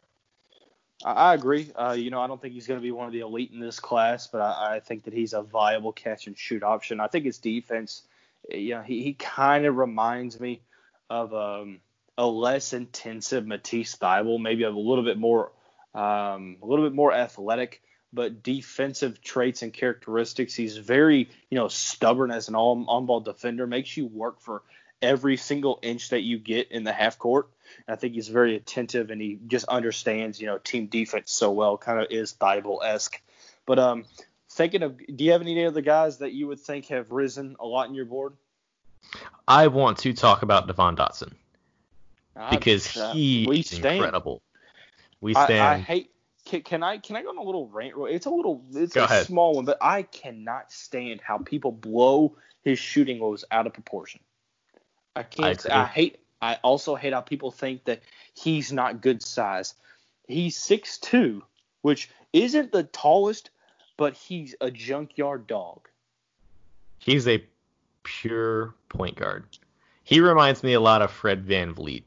[1.04, 1.70] I, agree.
[1.74, 3.60] Uh, you know, I don't think he's going to be one of the elite in
[3.60, 7.00] this class, but I, I, think that he's a viable catch and shoot option.
[7.00, 8.02] I think his defense,
[8.50, 10.62] you know, he, he kind of reminds me
[11.10, 11.80] of um,
[12.16, 15.52] a less intensive Matisse Thybulle, maybe a little bit more,
[15.94, 17.82] um, a little bit more athletic,
[18.16, 20.54] but defensive traits and characteristics.
[20.54, 23.66] He's very, you know, stubborn as an on-ball defender.
[23.66, 24.62] Makes you work for
[25.02, 27.48] every single inch that you get in the half court.
[27.86, 31.52] And I think he's very attentive and he just understands, you know, team defense so
[31.52, 31.76] well.
[31.76, 33.20] Kind of is Thybulle esque.
[33.66, 34.06] But um,
[34.50, 37.66] thinking of, do you have any other guys that you would think have risen a
[37.66, 38.32] lot in your board?
[39.46, 41.34] I want to talk about Devon Dotson
[42.50, 44.40] because uh, he is incredible.
[45.20, 45.60] We stand.
[45.60, 46.10] I, I hate.
[46.46, 47.94] Can, can, I can I go on a little rant?
[48.08, 49.26] It's a little it's go a ahead.
[49.26, 54.20] small one, but I cannot stand how people blow his shooting was out of proportion.
[55.16, 55.66] I can't.
[55.70, 56.18] I, I, hate.
[56.40, 58.02] I also hate how people think that
[58.34, 59.74] he's not good size.
[60.28, 61.42] He's six two,
[61.82, 63.50] which isn't the tallest,
[63.96, 65.88] but he's a junkyard dog.
[66.98, 67.44] He's a
[68.04, 69.44] pure point guard.
[70.04, 72.04] He reminds me a lot of Fred VanVleet.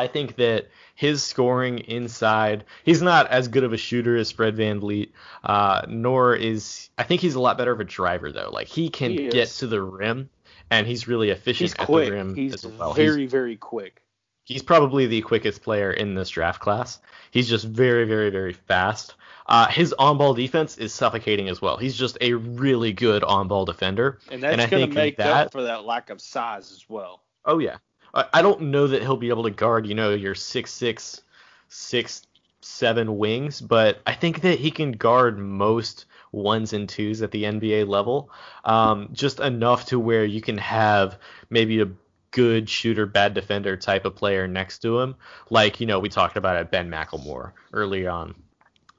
[0.00, 4.56] I think that his scoring inside, he's not as good of a shooter as Fred
[4.56, 5.10] VanVleet,
[5.44, 8.48] uh, nor is I think he's a lot better of a driver though.
[8.50, 10.30] Like he can he get to the rim
[10.70, 12.08] and he's really efficient he's at quick.
[12.08, 12.94] the rim he's as well.
[12.94, 14.00] Very, he's, very quick.
[14.44, 16.98] He's probably the quickest player in this draft class.
[17.30, 19.16] He's just very, very, very fast.
[19.46, 21.76] Uh, his on-ball defense is suffocating as well.
[21.76, 25.62] He's just a really good on-ball defender, and that's going to make that, up for
[25.62, 27.22] that lack of size as well.
[27.44, 27.76] Oh yeah,
[28.14, 31.22] I don't know that he'll be able to guard, you know, your six six,
[31.68, 32.26] six
[32.60, 37.44] seven wings, but I think that he can guard most ones and twos at the
[37.44, 38.30] NBA level,
[38.64, 41.18] um, just enough to where you can have
[41.48, 41.88] maybe a
[42.30, 45.16] good shooter, bad defender type of player next to him,
[45.48, 48.34] like you know we talked about at Ben McLemore early on.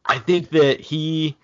[0.06, 1.38] I think that he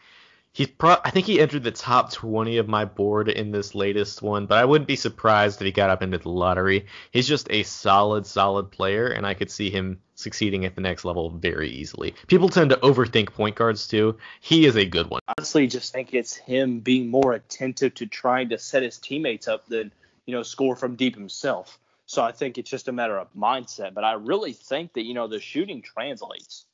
[0.58, 4.24] he's pro- I think he entered the top 20 of my board in this latest
[4.24, 6.88] one, but I wouldn't be surprised if he got up into the lottery.
[7.12, 11.06] He's just a solid, solid player, and I could see him succeeding at the next
[11.06, 12.16] level very easily.
[12.26, 14.18] People tend to overthink point guards too.
[14.42, 15.22] He is a good one.
[15.38, 19.68] Honestly, just think it's him being more attentive to trying to set his teammates up
[19.68, 19.92] than
[20.26, 21.78] you know score from deep himself.
[22.08, 23.94] So I think it's just a matter of mindset.
[23.94, 26.66] But I really think that you know the shooting translates.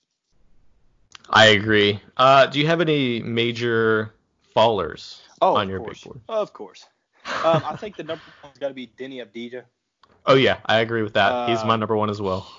[1.29, 1.99] I agree.
[2.17, 4.13] Uh, do you have any major
[4.55, 6.03] fallers oh, on your course.
[6.03, 6.21] big board?
[6.29, 6.85] Of course.
[7.25, 9.63] Um, I think the number one's got to be Deni Avdija.
[10.25, 11.31] Oh yeah, I agree with that.
[11.31, 12.49] Uh, He's my number one as well.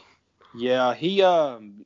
[0.54, 1.84] Yeah, he um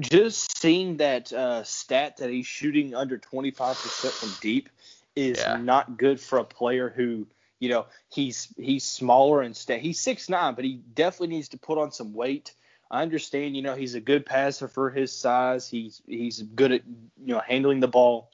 [0.00, 4.70] just seeing that uh, stat that he's shooting under 25% from deep
[5.14, 5.56] is yeah.
[5.56, 7.26] not good for a player who
[7.60, 11.58] you know he's he's smaller and sta- he's six nine, but he definitely needs to
[11.58, 12.52] put on some weight.
[12.90, 15.68] I understand, you know, he's a good passer for his size.
[15.68, 18.30] He's he's good at you know handling the ball,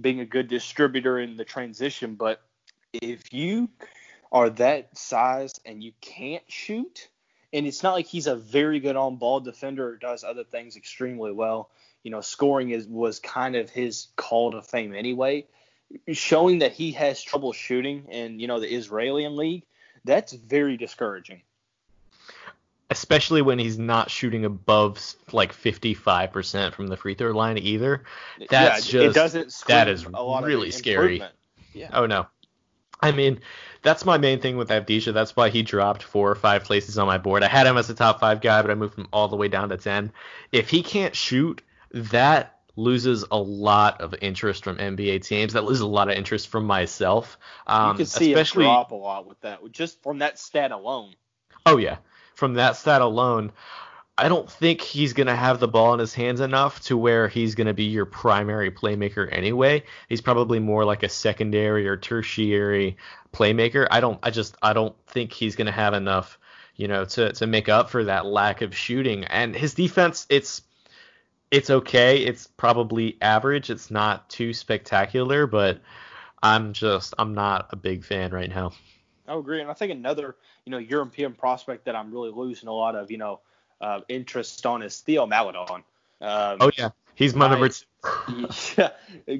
[0.00, 2.14] being a good distributor in the transition.
[2.14, 2.40] But
[2.92, 3.68] if you
[4.30, 7.08] are that size and you can't shoot,
[7.52, 10.76] and it's not like he's a very good on ball defender or does other things
[10.76, 11.70] extremely well.
[12.04, 15.46] You know, scoring is was kind of his call to fame anyway.
[16.12, 19.64] Showing that he has trouble shooting in you know the Israeli league,
[20.04, 21.42] that's very discouraging
[22.90, 28.04] especially when he's not shooting above like 55% from the free throw line either.
[28.48, 31.22] That's yeah, just it doesn't that is really scary.
[31.72, 31.90] Yeah.
[31.92, 32.26] Oh no.
[33.00, 33.40] I mean,
[33.82, 35.12] that's my main thing with Avdija.
[35.12, 37.42] That's why he dropped four or five places on my board.
[37.42, 39.48] I had him as a top five guy, but I moved him all the way
[39.48, 40.12] down to 10.
[40.50, 41.62] If he can't shoot,
[41.92, 45.52] that loses a lot of interest from NBA teams.
[45.52, 47.38] That loses a lot of interest from myself.
[47.66, 50.72] Um, you can see especially, it drop a lot with that, just from that stat
[50.72, 51.14] alone.
[51.64, 51.96] Oh yeah,
[52.36, 53.50] from that stat alone.
[54.18, 57.28] I don't think he's going to have the ball in his hands enough to where
[57.28, 59.82] he's going to be your primary playmaker anyway.
[60.08, 62.96] He's probably more like a secondary or tertiary
[63.32, 63.86] playmaker.
[63.90, 66.38] I don't I just I don't think he's going to have enough,
[66.76, 69.24] you know, to to make up for that lack of shooting.
[69.24, 70.62] And his defense it's
[71.50, 72.18] it's okay.
[72.18, 73.68] It's probably average.
[73.68, 75.80] It's not too spectacular, but
[76.42, 78.72] I'm just I'm not a big fan right now.
[79.28, 80.36] I agree, and I think another
[80.66, 83.40] you know European prospect that I'm really losing a lot of you know
[83.80, 85.84] uh, interest on is Theo Maledon.
[86.20, 88.48] Um, oh yeah, he's my number two.
[88.76, 88.90] yeah,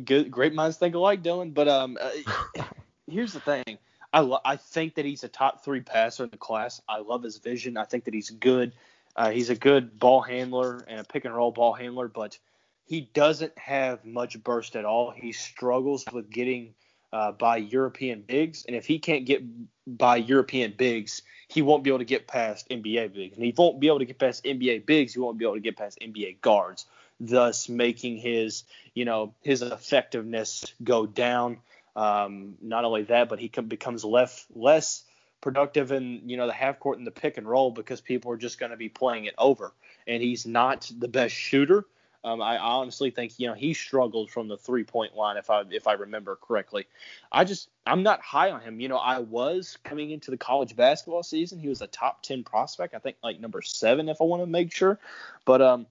[0.05, 1.53] good, great minds think alike, Dylan.
[1.53, 2.62] But um, uh,
[3.11, 3.79] here's the thing.
[4.12, 6.81] I lo- I think that he's a top three passer in the class.
[6.89, 7.77] I love his vision.
[7.77, 8.72] I think that he's good.
[9.16, 12.39] Uh, he's a good ball handler and a pick and roll ball handler, but
[12.85, 15.11] he doesn't have much burst at all.
[15.11, 16.74] He struggles with getting
[17.12, 19.42] uh, by European bigs, and if he can't get
[19.86, 23.80] by European bigs, he won't be able to get past NBA bigs, and he won't
[23.80, 25.14] be able to get past NBA bigs.
[25.14, 26.86] He won't be able to get past NBA guards,
[27.20, 31.59] thus making his you know his effectiveness go down.
[31.94, 35.04] Um, not only that, but he becomes less less
[35.40, 38.36] productive in you know the half court and the pick and roll because people are
[38.36, 39.72] just going to be playing it over,
[40.07, 41.86] and he's not the best shooter.
[42.27, 45.62] Um, I honestly think you know he struggled from the three point line if I
[45.70, 46.89] if I remember correctly.
[47.31, 48.81] I just I'm not high on him.
[48.81, 51.61] You know I was coming into the college basketball season.
[51.61, 52.95] He was a top ten prospect.
[52.95, 54.99] I think like number seven if I want to make sure.
[55.45, 55.87] But um,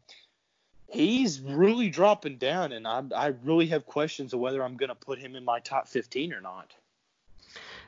[0.89, 4.95] he's really dropping down, and I I really have questions of whether I'm going to
[4.95, 6.75] put him in my top 15 or not.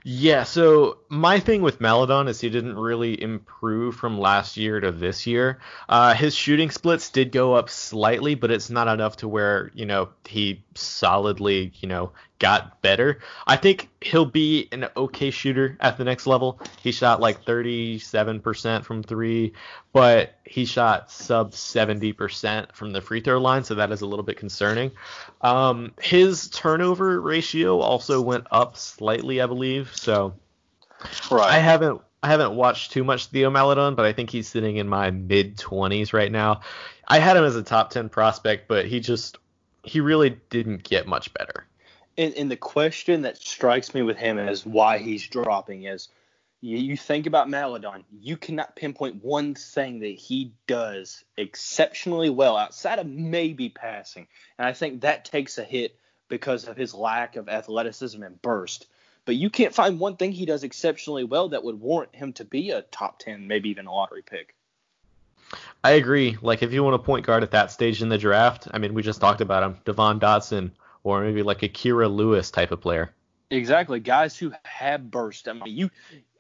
[0.10, 4.90] Yeah, so my thing with Maledon is he didn't really improve from last year to
[4.90, 5.60] this year.
[5.90, 9.86] Uh, his shooting splits did go up slightly, but it's not enough to where, you
[9.86, 13.20] know, he solidly, you know, got better.
[13.46, 16.60] I think he'll be an okay shooter at the next level.
[16.82, 19.54] He shot like 37% from three,
[19.94, 24.26] but he shot sub 70% from the free throw line, so that is a little
[24.26, 24.92] bit concerning.
[25.42, 29.92] Um, his turnover ratio also went up slightly, I believe.
[29.96, 30.36] So
[31.32, 31.52] right.
[31.52, 34.88] I haven't I haven't watched too much Theo Maledon, but I think he's sitting in
[34.88, 36.62] my mid 20s right now.
[37.08, 39.38] I had him as a top 10 prospect, but he just
[39.88, 41.66] he really didn't get much better.
[42.18, 46.10] And, and the question that strikes me with him is why he's dropping is
[46.62, 52.58] you, you think about Maledon, you cannot pinpoint one thing that he does exceptionally well
[52.58, 54.28] outside of maybe passing.
[54.58, 58.88] And I think that takes a hit because of his lack of athleticism and burst.
[59.26, 62.46] But you can't find one thing he does exceptionally well that would warrant him to
[62.46, 64.56] be a top 10, maybe even a lottery pick.
[65.84, 66.38] I agree.
[66.42, 68.94] Like if you want a point guard at that stage in the draft, I mean,
[68.94, 70.72] we just talked about him, Devon Dotson,
[71.04, 73.14] or maybe like a Lewis type of player.
[73.50, 75.48] Exactly, guys who have burst.
[75.48, 75.92] I mean, you,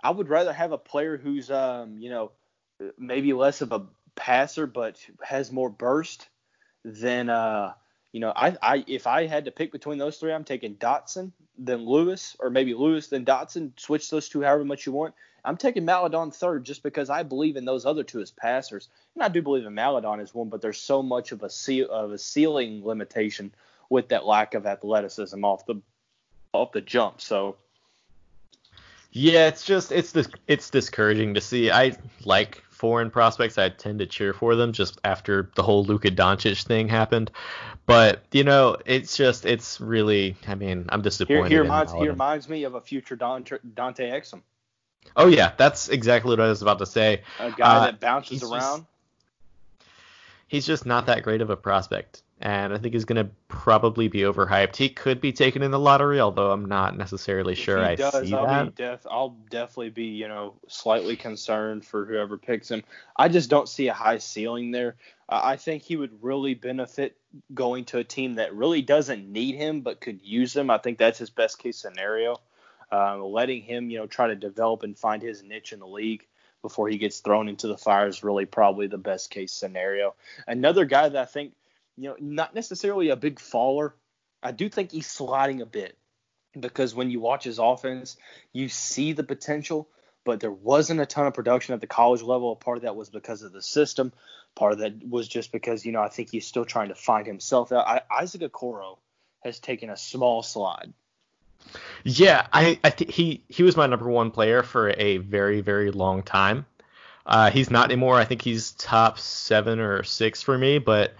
[0.03, 2.31] I would rather have a player who's, um, you know,
[2.97, 3.85] maybe less of a
[4.15, 6.27] passer but has more burst
[6.83, 7.73] than, uh,
[8.11, 11.31] you know, I, I if I had to pick between those three, I'm taking Dotson
[11.57, 13.71] then Lewis, or maybe Lewis then Dotson.
[13.79, 15.15] Switch those two however much you want.
[15.47, 19.23] I'm taking Maledon third just because I believe in those other two as passers, and
[19.23, 20.49] I do believe in Maledon as one.
[20.49, 21.49] But there's so much of a
[21.89, 23.53] of a ceiling limitation
[23.89, 25.81] with that lack of athleticism off the
[26.51, 27.21] off the jump.
[27.21, 27.55] So
[29.13, 31.71] yeah, it's just it's this it's discouraging to see.
[31.71, 31.95] I
[32.25, 33.57] like foreign prospects.
[33.57, 37.31] I tend to cheer for them just after the whole Luka Doncic thing happened.
[37.85, 40.35] But you know, it's just it's really.
[40.45, 41.43] I mean, I'm disappointed.
[41.43, 44.41] Here, here, reminds, he reminds me of a future Dante, Dante Exum.
[45.15, 47.21] Oh yeah, that's exactly what I was about to say.
[47.39, 48.79] A guy uh, that bounces around.
[48.79, 48.83] Just,
[50.47, 54.07] he's just not that great of a prospect, and I think he's going to probably
[54.07, 54.75] be overhyped.
[54.75, 58.33] He could be taken in the lottery, although I'm not necessarily sure I does, see
[58.33, 58.75] I'll that.
[58.75, 62.83] Def- I'll definitely be, you know, slightly concerned for whoever picks him.
[63.15, 64.95] I just don't see a high ceiling there.
[65.29, 67.17] Uh, I think he would really benefit
[67.53, 70.69] going to a team that really doesn't need him but could use him.
[70.69, 72.39] I think that's his best case scenario
[72.91, 76.25] uh, letting him, you know, try to develop and find his niche in the league
[76.61, 80.15] before he gets thrown into the fire is really probably the best case scenario.
[80.47, 81.53] Another guy that I think,
[81.95, 83.95] you know, not necessarily a big faller.
[84.41, 85.97] I do think he's sliding a bit
[86.59, 88.17] because when you watch his offense,
[88.53, 89.89] you see the potential,
[90.25, 92.55] but there wasn't a ton of production at the college level.
[92.55, 94.11] Part of that was because of the system.
[94.55, 97.27] Part of that was just because, you know, I think he's still trying to find
[97.27, 97.71] himself.
[97.71, 98.97] I, Isaac Okoro
[99.43, 100.93] has taken a small slide
[102.03, 105.91] yeah, I, I th- he he was my number one player for a very very
[105.91, 106.65] long time.
[107.25, 108.15] Uh, he's not anymore.
[108.15, 111.15] I think he's top seven or six for me, but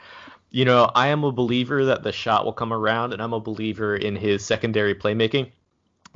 [0.50, 3.40] you know, I am a believer that the shot will come around, and I'm a
[3.40, 5.52] believer in his secondary playmaking.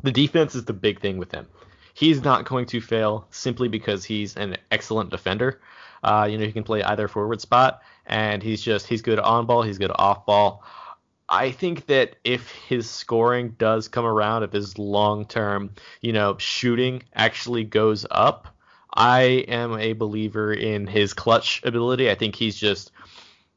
[0.04, 1.48] The defense is the big thing with him.
[1.94, 5.60] He's not going to fail simply because he's an excellent defender.
[6.04, 9.46] Uh, you know, he can play either forward spot, and he's just he's good on
[9.46, 10.64] ball, he's good off ball.
[11.32, 15.72] I think that if his scoring does come around, if his long term,
[16.02, 18.50] you know, shooting actually goes up,
[18.94, 22.12] I am a believer in his clutch ability.
[22.12, 22.92] I think he's just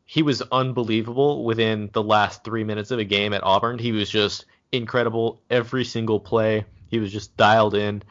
[0.05, 3.81] he was unbelievable within the last three minutes of a game at Auburn.
[3.81, 6.64] He was just incredible every single play.
[6.89, 8.05] He was just dialed in.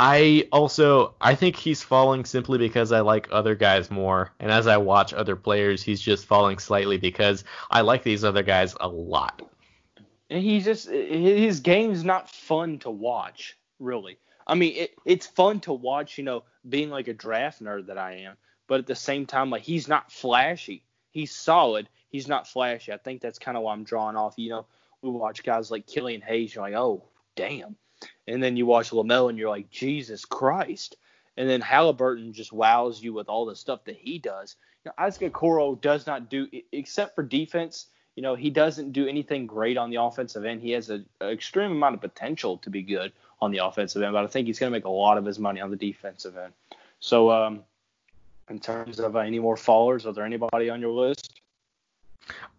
[0.00, 4.68] I also I think he's falling simply because I like other guys more, and as
[4.68, 8.86] I watch other players, he's just falling slightly because I like these other guys a
[8.86, 9.42] lot.
[10.30, 14.18] And he's just his game's not fun to watch, really.
[14.46, 17.98] I mean, it, it's fun to watch, you know, being like a draft nerd that
[17.98, 18.36] I am,
[18.68, 20.84] but at the same time, like he's not flashy.
[21.10, 21.88] He's solid.
[22.08, 22.92] He's not flashy.
[22.92, 24.34] I think that's kind of why I'm drawing off.
[24.36, 24.66] You know,
[25.02, 27.02] we watch guys like Killian Hayes, you're like, oh,
[27.34, 27.74] damn
[28.26, 30.96] and then you watch LaMelo and you're like, Jesus Christ.
[31.36, 34.56] And then Halliburton just wows you with all the stuff that he does.
[34.84, 37.86] You know, Isaac Okoro does not do, except for defense,
[38.16, 40.60] you know, he doesn't do anything great on the offensive end.
[40.60, 44.24] He has an extreme amount of potential to be good on the offensive end, but
[44.24, 46.52] I think he's going to make a lot of his money on the defensive end.
[46.98, 47.62] So, um,
[48.50, 51.37] in terms of uh, any more followers, are there anybody on your list?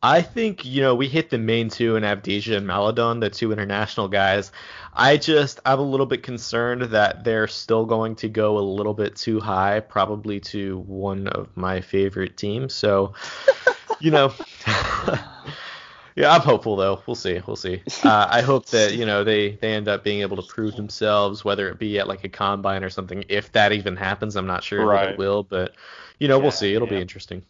[0.01, 3.51] I think, you know, we hit the main two in Avdija and Maledon, the two
[3.51, 4.51] international guys.
[4.93, 8.93] I just, I'm a little bit concerned that they're still going to go a little
[8.93, 12.73] bit too high, probably to one of my favorite teams.
[12.73, 13.13] So,
[13.99, 14.33] you know,
[16.15, 17.01] yeah, I'm hopeful though.
[17.05, 17.41] We'll see.
[17.45, 17.83] We'll see.
[18.01, 21.43] Uh, I hope that, you know, they, they end up being able to prove themselves,
[21.43, 23.25] whether it be at like a combine or something.
[23.27, 25.09] If that even happens, I'm not sure right.
[25.09, 25.75] if it will, but,
[26.19, 26.73] you know, yeah, we'll see.
[26.73, 26.95] It'll yeah.
[26.95, 27.43] be interesting.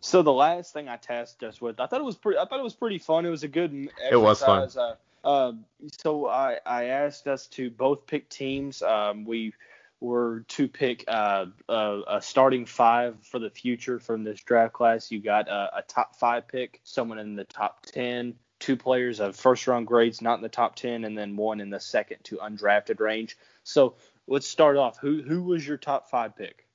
[0.00, 2.38] So the last thing I tasked us with, I thought it was pretty.
[2.38, 3.26] I thought it was pretty fun.
[3.26, 3.72] It was a good.
[3.72, 4.12] Exercise.
[4.12, 4.68] It was fun.
[4.76, 4.94] Uh,
[5.26, 5.52] uh,
[6.00, 8.82] so I, I asked us to both pick teams.
[8.82, 9.54] Um, we
[10.00, 15.10] were to pick uh, a, a, starting five for the future from this draft class.
[15.10, 19.34] You got a, a, top five pick, someone in the top ten, two players of
[19.34, 22.36] first round grades not in the top ten, and then one in the second to
[22.36, 23.36] undrafted range.
[23.64, 23.94] So
[24.28, 24.98] let's start off.
[24.98, 26.65] Who who was your top five pick?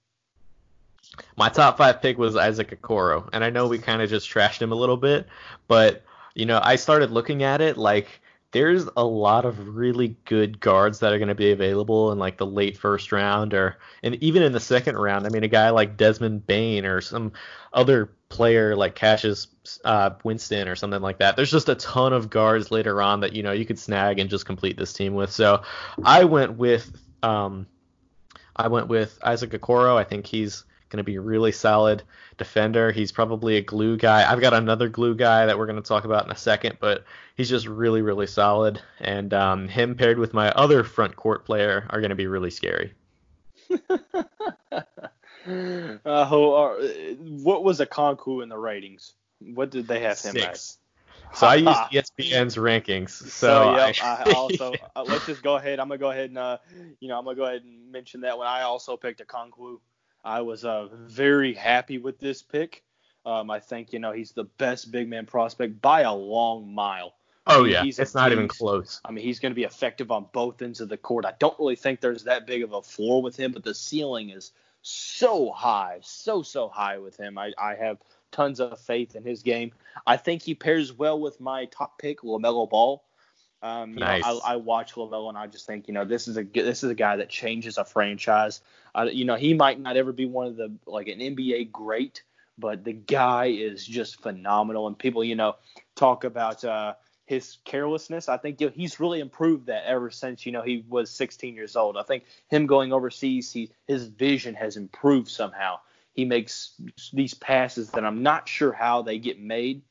[1.35, 4.61] My top five pick was Isaac Okoro, and I know we kind of just trashed
[4.61, 5.27] him a little bit,
[5.67, 6.03] but
[6.35, 10.99] you know I started looking at it like there's a lot of really good guards
[10.99, 14.43] that are going to be available in like the late first round or and even
[14.43, 15.25] in the second round.
[15.25, 17.31] I mean, a guy like Desmond Bane or some
[17.71, 19.47] other player like Cassius
[19.85, 21.35] uh, Winston or something like that.
[21.35, 24.29] There's just a ton of guards later on that you know you could snag and
[24.29, 25.31] just complete this team with.
[25.31, 25.63] So
[26.03, 26.91] I went with
[27.23, 27.67] um,
[28.55, 29.95] I went with Isaac Okoro.
[29.97, 32.03] I think he's going to be a really solid
[32.37, 32.91] defender.
[32.91, 34.31] He's probably a glue guy.
[34.31, 37.05] I've got another glue guy that we're going to talk about in a second, but
[37.35, 38.81] he's just really, really solid.
[38.99, 42.51] And um, him paired with my other front court player are going to be really
[42.51, 42.93] scary.
[43.71, 43.77] uh,
[46.29, 49.13] what was Okongwu in the ratings?
[49.39, 50.45] What did they have him Six.
[50.45, 50.77] at?
[51.33, 51.67] So I used
[52.19, 53.09] ESPN's rankings.
[53.09, 55.79] So, so yep, I, I also uh, let's just go ahead.
[55.79, 56.57] I'm gonna go ahead and uh,
[56.99, 58.47] you know I'm gonna go ahead and mention that one.
[58.47, 59.79] I also picked a Okongwu.
[60.23, 62.83] I was uh, very happy with this pick.
[63.25, 67.13] Um, I think you know he's the best big man prospect by a long mile.
[67.47, 69.01] Oh yeah, he's it's not even close.
[69.05, 71.25] I mean, he's going to be effective on both ends of the court.
[71.25, 74.29] I don't really think there's that big of a floor with him, but the ceiling
[74.29, 74.51] is
[74.81, 77.37] so high, so so high with him.
[77.37, 77.97] I, I have
[78.31, 79.71] tons of faith in his game.
[80.07, 83.03] I think he pairs well with my top pick, Lamelo Ball.
[83.63, 84.23] Um, nice.
[84.23, 86.83] Know, I, I, watch Lamelo and I just think, you know, this is a this
[86.83, 88.61] is a guy that changes a franchise.
[88.95, 92.23] Uh, you know, he might not ever be one of the like an NBA great,
[92.57, 94.87] but the guy is just phenomenal.
[94.87, 95.57] And people, you know,
[95.95, 96.95] talk about uh,
[97.27, 98.29] his carelessness.
[98.29, 101.53] I think you know, he's really improved that ever since you know he was 16
[101.53, 101.97] years old.
[101.97, 105.79] I think him going overseas, he his vision has improved somehow.
[106.13, 106.73] He makes
[107.13, 109.83] these passes that I'm not sure how they get made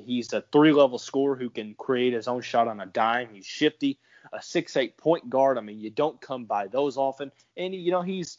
[0.00, 3.28] He's a three level scorer who can create his own shot on a dime.
[3.32, 3.98] He's shifty,
[4.32, 5.58] a six eight point guard.
[5.58, 7.32] I mean, you don't come by those often.
[7.56, 8.38] And you know he's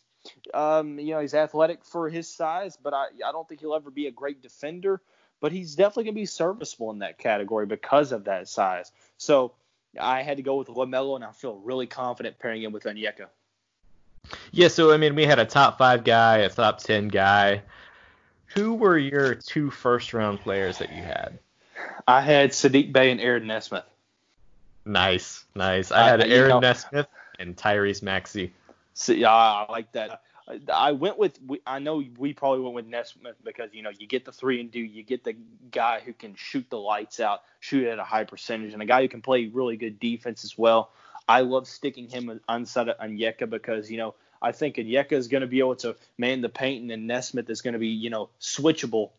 [0.54, 3.92] um, you know he's athletic for his size, but I I don't think he'll ever
[3.92, 5.02] be a great defender.
[5.40, 8.92] But he's definitely gonna be serviceable in that category because of that size.
[9.18, 9.54] So
[10.00, 13.28] I had to go with Lamelo, and I feel really confident pairing him with Onyeka.
[14.52, 17.62] Yeah, so I mean, we had a top five guy, a top ten guy.
[18.56, 21.40] Who were your two first round players that you had?
[22.08, 23.84] I had Saddiq Bey and Aaron Nesmith.
[24.86, 25.92] Nice, nice.
[25.92, 27.08] I had uh, Aaron know, Nesmith
[27.40, 28.54] and Tyrese Maxey.
[28.94, 30.22] See, yeah, I like that.
[30.72, 34.26] I went with I know we probably went with Nesmith because you know you get
[34.26, 35.36] the three and do you get the
[35.72, 39.02] guy who can shoot the lights out, shoot at a high percentage, and a guy
[39.02, 40.92] who can play really good defense as well.
[41.28, 45.42] I love sticking him inside of Onyeka because you know I think Onyeka is going
[45.42, 48.30] to be able to man the paint, and Nesmith is going to be you know
[48.42, 49.12] switchable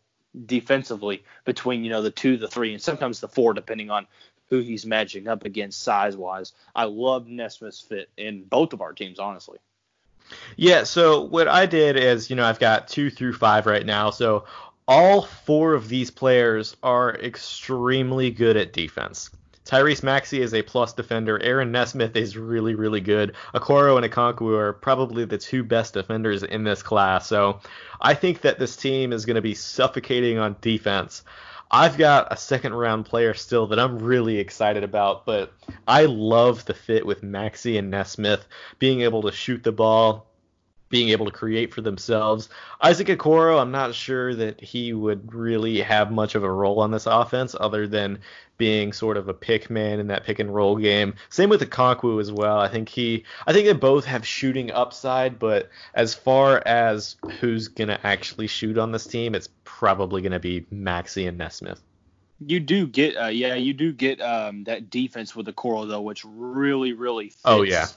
[0.45, 4.07] defensively between you know the two, the three, and sometimes the four, depending on
[4.49, 6.53] who he's matching up against size wise.
[6.75, 9.57] I love Nesmith's fit in both of our teams, honestly.
[10.55, 14.09] Yeah, so what I did is, you know, I've got two through five right now.
[14.09, 14.45] So
[14.87, 19.29] all four of these players are extremely good at defense.
[19.65, 21.41] Tyrese Maxey is a plus defender.
[21.41, 23.35] Aaron Nesmith is really, really good.
[23.53, 27.27] Okoro and Okongwu are probably the two best defenders in this class.
[27.27, 27.59] So
[27.99, 31.23] I think that this team is going to be suffocating on defense.
[31.71, 35.51] I've got a second round player still that I'm really excited about, but
[35.87, 38.45] I love the fit with Maxey and Nesmith
[38.77, 40.27] being able to shoot the ball,
[40.95, 42.47] being able to create for themselves.
[42.81, 46.91] Isaac Okoro, I'm not sure that he would really have much of a role on
[46.91, 48.19] this offense other than
[48.55, 51.15] being sort of a pick man in that pick and roll game.
[51.27, 52.57] Same with the Okongwu as well.
[52.57, 57.67] I think he I think they both have shooting upside, but as far as who's
[57.67, 61.81] gonna actually shoot on this team, it's probably gonna be Maxey and Nesmith.
[62.39, 65.99] You do get uh, yeah, you do get um, that defense with the coral though,
[65.99, 67.41] which really, really fits.
[67.43, 67.87] Oh yeah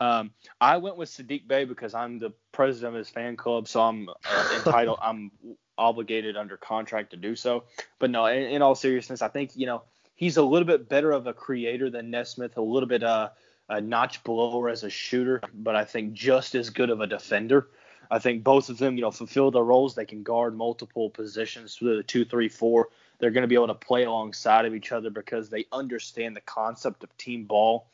[0.00, 0.30] um,
[0.60, 4.08] I went with Saddiq Bey because I'm the president of his fan club, so I'm
[4.08, 4.98] uh, entitled.
[5.02, 5.32] I'm
[5.76, 7.64] obligated under contract to do so.
[7.98, 9.82] But no, in, in, all seriousness, I think you know
[10.14, 13.30] he's a little bit better of a creator than Nesmith, a little bit uh,
[13.68, 17.68] a notch below as a shooter, but I think just as good of a defender.
[18.10, 19.94] I think both of them, you know, fulfill their roles.
[19.94, 22.88] They can guard multiple positions through the two, three, four.
[23.18, 26.40] They're going to be able to play alongside of each other because they understand the
[26.40, 27.86] concept of team ball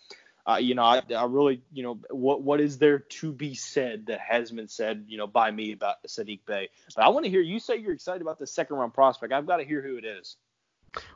[0.46, 4.06] uh, you know, I, I really, you know, what what is there to be said
[4.06, 6.68] that has been said, you know, by me about Saddiq Bey?
[6.94, 9.32] But I want to hear you say you're excited about the second round prospect.
[9.32, 10.36] I've got to hear who it is.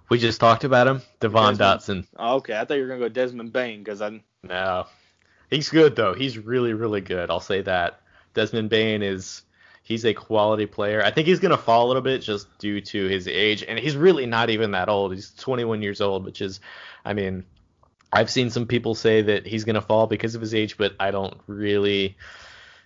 [0.09, 2.07] We just talked about him, Devon Dotson.
[2.17, 4.23] Oh, okay, I thought you were gonna go Desmond Bane because I.
[4.43, 4.87] No,
[5.51, 6.15] he's good though.
[6.15, 7.31] He's really really good.
[7.31, 8.01] I'll say that.
[8.35, 9.43] Desmond Bane is
[9.83, 11.03] he's a quality player.
[11.03, 13.79] I think he's going to fall a little bit just due to his age, and
[13.79, 15.15] he's really not even that old.
[15.15, 16.61] He's 21 years old, which is,
[17.07, 17.45] I mean,
[18.13, 20.95] I've seen some people say that he's going to fall because of his age, but
[20.99, 22.17] I don't really,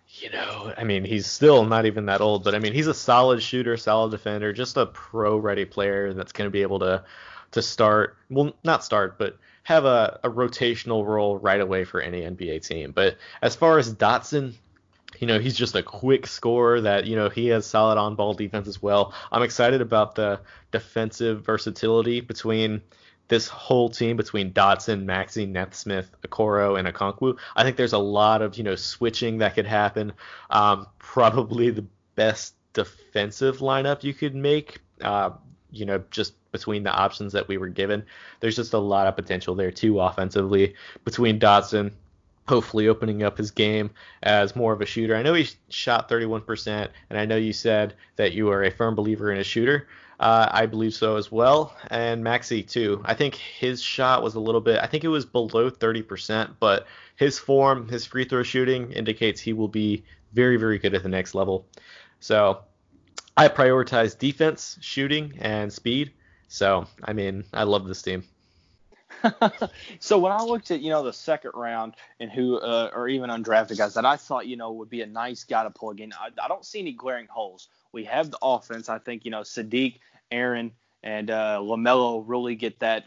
[0.09, 2.95] you know, I mean, he's still not even that old, but I mean, he's a
[2.95, 7.05] solid shooter, solid defender, just a pro ready player that's going to be able to
[7.53, 12.23] to start, well, not start, but have a, a rotational role right away for any
[12.23, 12.93] NBA team.
[12.93, 14.55] But as far as Dotson,
[15.19, 18.35] you know, he's just a quick scorer that, you know, he has solid on ball
[18.35, 19.15] defense as well.
[19.31, 20.41] I'm excited about the
[20.73, 22.81] defensive versatility between
[23.29, 28.43] this whole team between Dotson, Maxey, Nesmith, Okoro, and Okongwu, I think there's a lot
[28.43, 30.13] of you know switching that could happen.
[30.51, 34.81] Um, probably the best defensive lineup you could make.
[35.01, 35.31] Uh,
[35.71, 38.05] you know, just between the options that we were given,
[38.41, 41.93] there's just a lot of potential there too offensively between Dotson.
[42.49, 43.91] Hopefully, opening up his game
[44.25, 45.15] as more of a shooter.
[45.15, 48.97] I know he shot 31%, and I know you said that you are a firm
[48.97, 49.87] believer in a shooter.
[50.23, 53.03] Uh, I believe so as well, and Maxey too.
[53.05, 54.79] I think his shot was a little bit.
[54.81, 59.53] I think it was below 30%, but his form, his free throw shooting indicates he
[59.53, 61.67] will be very, very good at the next level.
[62.21, 62.61] So
[63.37, 66.13] I prioritize defense, shooting, and speed.
[66.47, 68.23] So I mean, I love this team.
[69.99, 73.29] so when I looked at you know the second round and who uh, or even
[73.29, 76.13] undrafted guys that I thought you know would be a nice guy to plug in,
[76.13, 77.67] I, I don't see any glaring holes.
[77.91, 78.89] We have the offense.
[78.89, 79.99] I think you know Saddiq
[80.33, 80.73] Aaron
[81.03, 83.07] and uh, Lamelo really get that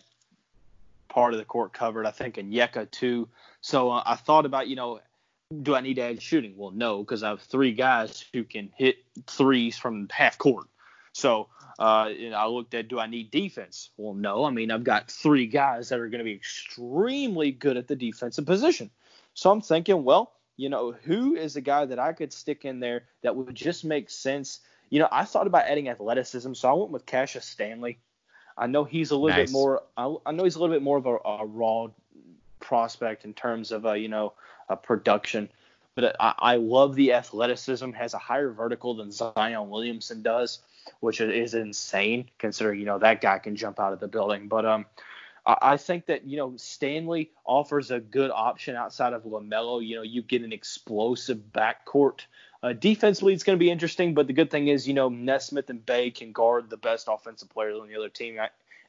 [1.10, 2.06] part of the court covered.
[2.06, 3.28] I think Onyeka too.
[3.62, 5.00] So uh, I thought about you know
[5.62, 6.56] do I need to add shooting?
[6.58, 8.98] Well, no, because I have three guys who can hit
[9.28, 10.68] threes from half court.
[11.14, 11.50] So
[11.80, 13.90] uh, I looked at do I need defense?
[13.98, 14.44] Well, no.
[14.46, 17.96] I mean I've got three guys that are going to be extremely good at the
[17.96, 18.90] defensive position.
[19.34, 22.80] So I'm thinking, well, you know, who is a guy that I could stick in
[22.80, 24.60] there that would just make sense
[24.90, 28.00] you know, I thought about adding athleticism, so I went with Cassius Stanley.
[28.58, 29.50] I know he's a little nice.
[29.50, 29.84] bit more.
[29.98, 31.88] I, I, know he's a little bit more of a, a raw
[32.60, 34.34] prospect in terms of, a, you know,
[34.70, 35.50] a production.
[35.96, 37.92] But I, I love the athleticism.
[37.92, 40.60] Has a higher vertical than Zion Williamson does,
[41.00, 44.48] which is insane considering you know that guy can jump out of the building.
[44.48, 44.86] But um,
[45.46, 49.86] I think that you know Stanley offers a good option outside of Lamelo.
[49.86, 52.22] You know, you get an explosive backcourt
[52.66, 55.70] uh, defensively, it's going to be interesting, but the good thing is, you know, Nesmith
[55.70, 58.40] and Bey can guard the best offensive players on the other team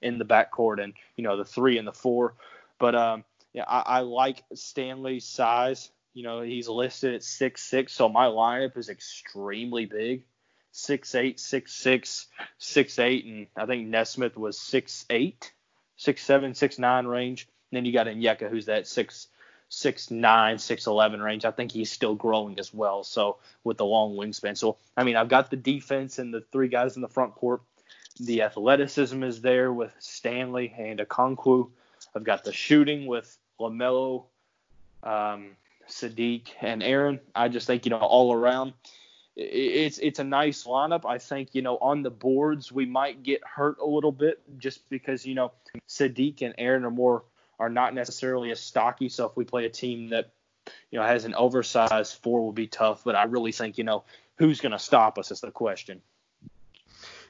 [0.00, 2.32] in the backcourt, and you know the three and the four.
[2.78, 5.90] But um, yeah, I, I like Stanley's size.
[6.14, 10.22] You know, he's listed at six six, so my lineup is extremely big.
[10.72, 15.52] Six eight, six six, six eight, and I think Nesmith was six eight,
[15.96, 17.46] six seven, six nine range.
[17.70, 19.28] And then you got Onyeka, who's that six
[19.68, 21.44] six nine, six eleven range.
[21.44, 23.04] I think he's still growing as well.
[23.04, 24.56] So with the long wingspan.
[24.56, 27.62] So I mean, I've got the defense and the three guys in the front court.
[28.18, 31.70] The athleticism is there with Stanley and Okongwu.
[32.14, 34.24] I've got the shooting with LaMelo,
[35.02, 35.50] um,
[35.88, 37.20] Saddiq, and Aaron.
[37.34, 38.72] I just think you know all around.
[39.36, 41.04] It's it's a nice lineup.
[41.04, 44.88] I think you know on the boards we might get hurt a little bit just
[44.88, 45.52] because you know
[45.88, 47.24] Saddiq and Aaron are more
[47.58, 49.08] are not necessarily as stocky.
[49.08, 50.32] So if we play a team that
[50.90, 53.02] you know has an oversized four, will be tough.
[53.04, 54.04] But I really think you know
[54.36, 56.02] who's going to stop us is the question.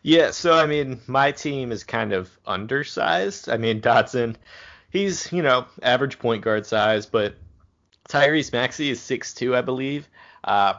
[0.02, 3.48] Yeah, so I mean, my team is kind of undersized.
[3.48, 4.36] I mean, Dotson,
[4.90, 7.34] he's you know average point guard size, but
[8.08, 10.08] Tyrese Maxey is 6'2", I believe.
[10.44, 10.74] Uh,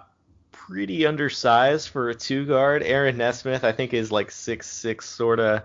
[0.52, 2.84] pretty undersized for a two guard.
[2.84, 5.64] Aaron Nesmith, I think, is like six six sort of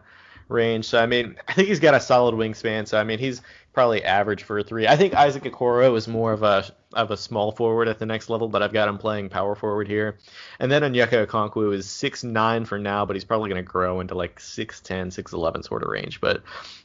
[0.49, 0.87] range.
[0.87, 2.87] So I mean, I think he's got a solid wingspan.
[2.87, 4.87] So I mean, he's probably average for a three.
[4.87, 8.29] I think Isaac Okoro is more of a of a small forward at the next
[8.29, 10.19] level, but I've got him playing power forward here.
[10.59, 14.01] And then Onyeka Okongwu is six nine for now, but he's probably going to grow
[14.01, 16.21] into like 6'10, 6'11 sort of range.
[16.21, 16.43] But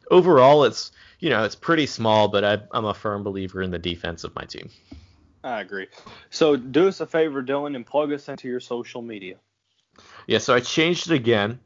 [0.10, 3.80] overall, it's you know it's pretty small, but I, I'm a firm believer in the
[3.80, 4.70] defense of my team.
[5.44, 5.88] I agree.
[6.30, 9.36] So do us a favor, Dylan, and plug us into your social media.
[10.28, 11.60] Yeah, so I changed it again.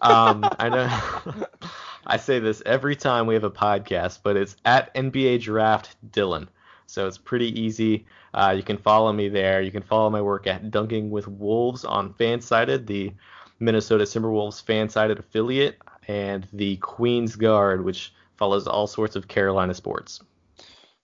[0.00, 1.44] Um, I know
[2.06, 6.48] I say this every time we have a podcast, but it's at NBA Draft Dylan.
[6.86, 8.06] So it's pretty easy.
[8.32, 9.60] Uh, you can follow me there.
[9.60, 13.12] You can follow my work at Dunking with Wolves on Fansided, the
[13.60, 20.20] Minnesota Timberwolves Fansided affiliate, and the Queen's Guard, which follows all sorts of Carolina sports.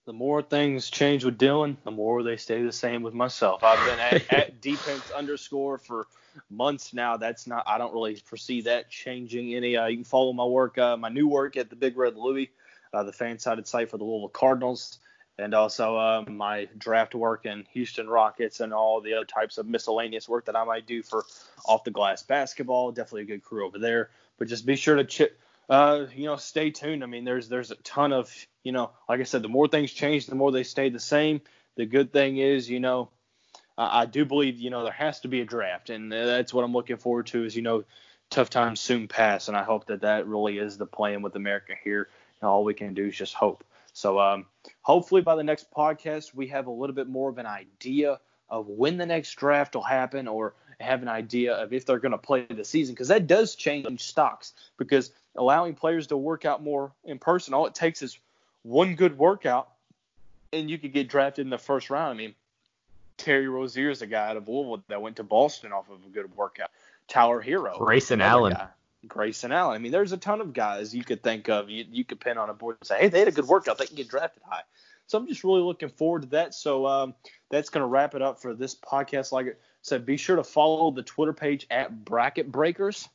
[0.05, 3.63] The more things change with Dylan, the more they stay the same with myself.
[3.63, 6.07] I've been at, at defense underscore for–
[6.49, 7.17] months now.
[7.17, 7.63] That's not.
[7.67, 9.77] I don't really foresee that changing any.
[9.77, 12.51] Uh, you can follow my work, uh, my new work at the Big Red Louie,
[12.93, 14.99] uh, the fan-sided site for the Louisville Cardinals,
[15.37, 19.65] and also um, my draft work in Houston Rockets and all the other types of
[19.65, 21.25] miscellaneous work that I might do for
[21.65, 22.91] off the glass basketball.
[22.91, 24.09] Definitely a good crew over there.
[24.37, 25.39] But just be sure to chip.
[25.69, 27.03] Uh, you know, stay tuned.
[27.03, 28.31] I mean, there's there's a ton of,
[28.63, 31.41] you know, like I said, the more things change, the more they stay the same.
[31.75, 33.09] The good thing is, you know,
[33.77, 36.73] I do believe you know there has to be a draft, and that's what I'm
[36.73, 37.43] looking forward to.
[37.43, 37.83] Is you know
[38.29, 41.73] tough times soon pass, and I hope that that really is the plan with America
[41.83, 42.09] here.
[42.41, 43.63] And all we can do is just hope.
[43.93, 44.45] So um,
[44.81, 48.67] hopefully by the next podcast we have a little bit more of an idea of
[48.67, 52.17] when the next draft will happen, or have an idea of if they're going to
[52.17, 54.53] play the season, because that does change stocks.
[54.77, 58.17] Because allowing players to work out more in person, all it takes is
[58.63, 59.69] one good workout,
[60.53, 62.11] and you could get drafted in the first round.
[62.11, 62.35] I mean
[63.17, 66.09] Terry Rozier is a guy out of Louisville that went to Boston off of a
[66.09, 66.69] good workout.
[67.07, 67.77] Tyler Herro.
[67.77, 68.53] Grayson Allen.
[68.53, 68.67] Guy.
[69.07, 69.75] Grayson Allen.
[69.75, 71.69] I mean, there's a ton of guys you could think of.
[71.69, 73.77] You, you could pin on a board and say, hey, they had a good workout.
[73.77, 74.63] They can get drafted high.
[75.07, 76.55] So I'm just really looking forward to that.
[76.55, 77.13] So um,
[77.49, 79.31] that's going to wrap it up for this podcast.
[79.31, 83.07] Like I said, be sure to follow the Twitter page at Bracket Breakers.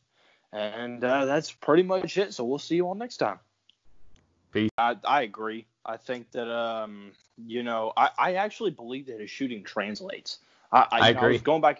[0.53, 2.33] And uh, that's pretty much it.
[2.33, 3.41] So we'll see you all next time.
[4.53, 4.71] Peace.
[4.79, 5.67] I, I agree.
[5.85, 7.13] I think that um,
[7.47, 10.39] you know, I, I actually believe that his shooting translates.
[10.73, 11.21] I, I, I agree.
[11.21, 11.69] Know, I was going back